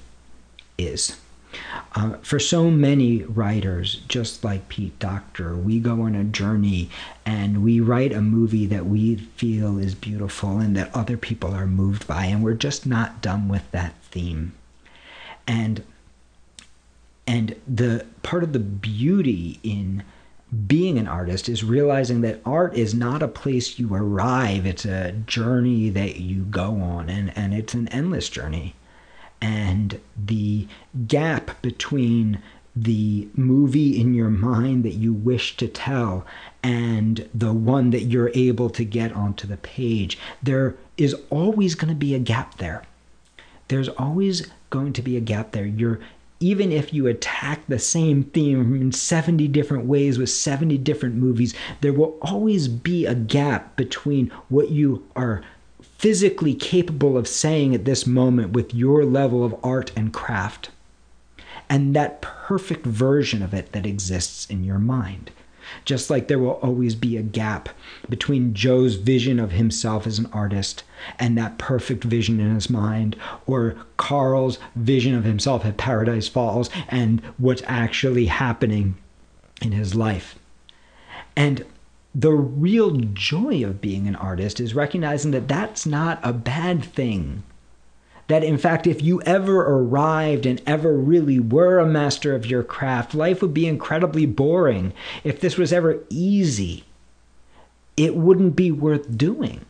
is. 0.78 1.18
Uh, 1.94 2.18
for 2.22 2.40
so 2.40 2.72
many 2.72 3.24
writers, 3.24 4.02
just 4.08 4.44
like 4.44 4.70
Pete 4.70 4.98
Docter, 5.00 5.56
we 5.56 5.80
go 5.80 6.02
on 6.02 6.16
a 6.16 6.24
journey 6.24 6.90
and 7.26 7.64
we 7.64 7.80
write 7.80 8.14
a 8.14 8.22
movie 8.22 8.66
that 8.68 8.86
we 8.86 9.16
feel 9.16 9.78
is 9.78 9.94
beautiful 9.94 10.58
and 10.60 10.76
that 10.78 10.96
other 10.96 11.18
people 11.18 11.54
are 11.54 11.68
moved 11.68 12.08
by, 12.08 12.26
and 12.26 12.44
we're 12.44 12.54
just 12.54 12.86
not 12.86 13.22
done 13.22 13.48
with 13.50 13.70
that 13.72 13.96
theme. 14.04 14.54
And 15.48 15.84
and 17.28 17.56
the 17.68 18.06
part 18.24 18.44
of 18.44 18.54
the 18.54 18.60
beauty 18.60 19.60
in 19.64 20.04
being 20.68 20.98
an 20.98 21.08
artist 21.08 21.48
is 21.48 21.64
realizing 21.64 22.22
that 22.22 22.42
art 22.46 22.74
is 22.76 22.94
not 22.94 23.24
a 23.24 23.28
place 23.28 23.80
you 23.80 23.94
arrive 23.94 24.66
it's 24.66 24.84
a 24.84 25.14
journey 25.26 25.90
that 25.90 26.18
you 26.18 26.42
go 26.44 26.82
on 26.82 27.10
and, 27.10 27.36
and 27.38 27.54
it's 27.54 27.74
an 27.74 27.88
endless 27.88 28.28
journey 28.28 28.76
and 29.42 30.00
the 30.16 30.68
gap 31.08 31.62
between 31.62 32.40
the 32.76 33.28
movie 33.36 34.00
in 34.00 34.14
your 34.14 34.30
mind 34.30 34.84
that 34.86 34.94
you 34.94 35.12
wish 35.12 35.58
to 35.58 35.68
tell 35.68 36.26
and 36.64 37.28
the 37.34 37.52
one 37.52 37.90
that 37.90 38.04
you're 38.04 38.32
able 38.34 38.70
to 38.70 38.86
get 38.86 39.12
onto 39.14 39.46
the 39.48 39.58
page, 39.58 40.18
there 40.42 40.76
is 40.98 41.16
always 41.30 41.76
going 41.76 41.90
to 41.90 42.00
be 42.00 42.16
a 42.16 42.20
gap 42.20 42.58
there. 42.58 42.84
There's 43.68 43.90
always 43.90 44.48
going 44.70 44.94
to 44.94 45.02
be 45.02 45.18
a 45.18 45.22
gap 45.22 45.52
there. 45.52 45.66
You're 45.66 46.00
even 46.42 46.72
if 46.72 46.92
you 46.92 47.06
attack 47.06 47.62
the 47.68 47.78
same 47.78 48.24
theme 48.24 48.76
in 48.76 48.92
70 48.92 49.48
different 49.50 49.86
ways 49.86 50.18
with 50.18 50.30
70 50.32 50.76
different 50.80 51.14
movies, 51.16 51.54
there 51.82 51.94
will 51.94 52.18
always 52.20 52.68
be 52.68 53.06
a 53.06 53.14
gap 53.14 53.76
between 53.76 54.32
what 54.50 54.72
you 54.72 55.06
are 55.16 55.44
physically 56.02 56.56
capable 56.56 57.16
of 57.16 57.28
saying 57.28 57.76
at 57.76 57.86
this 57.86 58.08
moment 58.08 58.54
with 58.54 58.74
your 58.74 59.06
level 59.06 59.46
of 59.46 59.56
art 59.64 59.92
and 59.96 60.12
craft, 60.12 60.72
and 61.70 61.96
that 61.96 62.24
perfect 62.24 62.84
version 62.84 63.44
of 63.44 63.54
it 63.54 63.72
that 63.72 63.86
exists 63.86 64.48
in 64.50 64.64
your 64.64 64.80
mind. 64.80 65.30
just 65.86 66.10
like 66.10 66.28
there 66.28 66.40
will 66.40 66.60
always 66.62 66.96
be 66.96 67.18
a 67.18 67.22
gap 67.22 67.70
between 68.10 68.54
Joe's 68.54 68.96
vision 68.96 69.40
of 69.40 69.52
himself 69.52 70.06
as 70.06 70.20
an 70.20 70.30
artist 70.34 70.84
and 71.20 71.38
that 71.38 71.58
perfect 71.58 72.04
vision 72.04 72.40
in 72.40 72.54
his 72.54 72.70
mind, 72.70 73.16
or 73.46 73.76
Carl's 73.98 74.60
vision 74.76 75.16
of 75.16 75.24
himself 75.24 75.66
at 75.66 75.78
Paradise 75.78 76.28
Falls 76.28 76.70
and 76.90 77.22
what's 77.38 77.64
actually 77.66 78.26
happening 78.28 78.96
in 79.62 79.72
his 79.72 79.96
life. 79.96 80.38
And 81.36 81.66
the 82.14 82.32
real 82.32 82.92
joy 82.92 83.64
of 83.64 83.82
being 83.82 84.08
an 84.08 84.16
artist 84.16 84.60
is 84.60 84.76
recognizing 84.76 85.32
that 85.32 85.48
that's 85.48 85.86
not 85.86 86.20
a 86.24 86.34
bad 86.34 86.84
thing. 86.84 87.44
That 88.28 88.44
in 88.44 88.58
fact, 88.58 88.88
if 88.88 89.02
you 89.02 89.22
ever 89.24 89.62
arrived 89.62 90.46
and 90.46 90.62
ever 90.66 90.94
really 90.96 91.40
were 91.40 91.80
a 91.80 91.86
master 91.86 92.36
of 92.36 92.46
your 92.46 92.64
craft, 92.64 93.14
life 93.14 93.42
would 93.42 93.54
be 93.54 93.68
incredibly 93.68 94.26
boring. 94.26 94.94
If 95.24 95.40
this 95.40 95.58
was 95.58 95.74
ever 95.74 96.00
easy, 96.10 96.86
it 97.98 98.16
wouldn't 98.16 98.56
be 98.56 98.72
worth 98.72 99.18
doing 99.18 99.66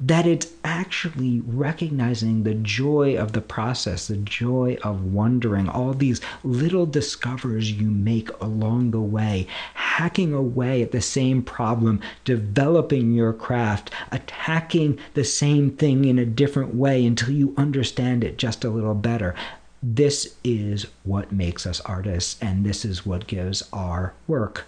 that 0.00 0.26
it's 0.26 0.52
actually 0.64 1.40
recognizing 1.46 2.42
the 2.42 2.54
joy 2.54 3.16
of 3.16 3.32
the 3.32 3.40
process, 3.40 4.08
the 4.08 4.16
joy 4.16 4.76
of 4.82 5.12
wondering, 5.12 5.68
all 5.68 5.94
these 5.94 6.20
little 6.42 6.84
discoveries 6.84 7.70
you 7.70 7.90
make 7.90 8.28
along 8.40 8.90
the 8.90 9.00
way, 9.00 9.46
hacking 9.94 10.34
away 10.34 10.82
at 10.82 10.90
the 10.90 11.00
same 11.00 11.40
problem, 11.40 12.00
developing 12.24 13.12
your 13.12 13.32
craft, 13.32 13.92
attacking 14.10 14.98
the 15.14 15.22
same 15.22 15.70
thing 15.70 16.04
in 16.04 16.18
a 16.18 16.26
different 16.26 16.74
way 16.74 17.06
until 17.06 17.30
you 17.30 17.54
understand 17.56 18.24
it 18.24 18.36
just 18.36 18.64
a 18.64 18.70
little 18.70 18.94
better. 18.94 19.36
This 19.80 20.34
is 20.42 20.86
what 21.04 21.30
makes 21.30 21.64
us 21.64 21.80
artists, 21.82 22.36
and 22.42 22.66
this 22.66 22.84
is 22.84 23.06
what 23.06 23.28
gives 23.28 23.62
our 23.72 24.14
work 24.26 24.66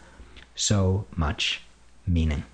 so 0.55 1.05
much 1.17 1.63
meaning. 2.07 2.45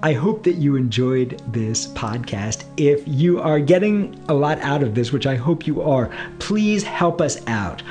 I 0.00 0.12
hope 0.12 0.44
that 0.44 0.54
you 0.54 0.76
enjoyed 0.76 1.42
this 1.52 1.88
podcast. 1.88 2.64
If 2.76 3.02
you 3.06 3.40
are 3.40 3.58
getting 3.58 4.16
a 4.28 4.34
lot 4.34 4.60
out 4.60 4.84
of 4.84 4.94
this, 4.94 5.12
which 5.12 5.26
I 5.26 5.34
hope 5.34 5.66
you 5.66 5.82
are, 5.82 6.08
please 6.38 6.84
help 6.84 7.20
us 7.20 7.44
out. 7.48 7.82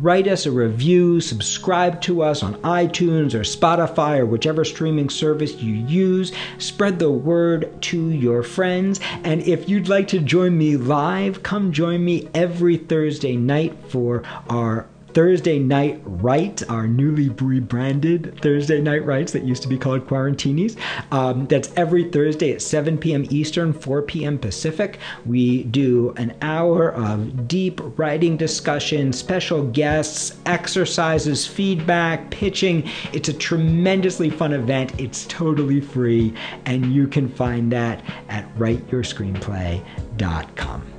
Write 0.00 0.28
us 0.28 0.44
a 0.44 0.50
review, 0.50 1.22
subscribe 1.22 2.02
to 2.02 2.22
us 2.22 2.42
on 2.42 2.56
iTunes 2.56 3.32
or 3.32 3.40
Spotify 3.40 4.18
or 4.18 4.26
whichever 4.26 4.62
streaming 4.62 5.08
service 5.08 5.54
you 5.54 5.72
use. 5.72 6.32
Spread 6.58 6.98
the 6.98 7.10
word 7.10 7.80
to 7.82 8.10
your 8.10 8.42
friends. 8.42 9.00
And 9.24 9.40
if 9.42 9.70
you'd 9.70 9.88
like 9.88 10.08
to 10.08 10.18
join 10.18 10.58
me 10.58 10.76
live, 10.76 11.42
come 11.42 11.72
join 11.72 12.04
me 12.04 12.28
every 12.34 12.76
Thursday 12.76 13.36
night 13.36 13.74
for 13.88 14.22
our 14.50 14.86
Thursday 15.16 15.58
Night 15.58 16.00
Right, 16.04 16.62
our 16.68 16.86
newly 16.86 17.30
rebranded 17.30 18.38
Thursday 18.42 18.82
Night 18.82 19.06
Rights 19.06 19.32
that 19.32 19.44
used 19.44 19.62
to 19.62 19.68
be 19.68 19.78
called 19.78 20.06
Quarantinis. 20.06 20.76
Um, 21.10 21.46
that's 21.46 21.72
every 21.74 22.10
Thursday 22.10 22.52
at 22.52 22.60
7 22.60 22.98
p.m. 22.98 23.24
Eastern, 23.30 23.72
4 23.72 24.02
p.m. 24.02 24.38
Pacific. 24.38 24.98
We 25.24 25.62
do 25.62 26.12
an 26.18 26.36
hour 26.42 26.92
of 26.92 27.48
deep 27.48 27.80
writing 27.98 28.36
discussion, 28.36 29.14
special 29.14 29.66
guests, 29.68 30.38
exercises, 30.44 31.46
feedback, 31.46 32.30
pitching. 32.30 32.86
It's 33.14 33.30
a 33.30 33.32
tremendously 33.32 34.28
fun 34.28 34.52
event. 34.52 35.00
It's 35.00 35.24
totally 35.28 35.80
free, 35.80 36.34
and 36.66 36.92
you 36.92 37.08
can 37.08 37.30
find 37.30 37.72
that 37.72 38.04
at 38.28 38.54
writeyourscreenplay.com. 38.58 40.95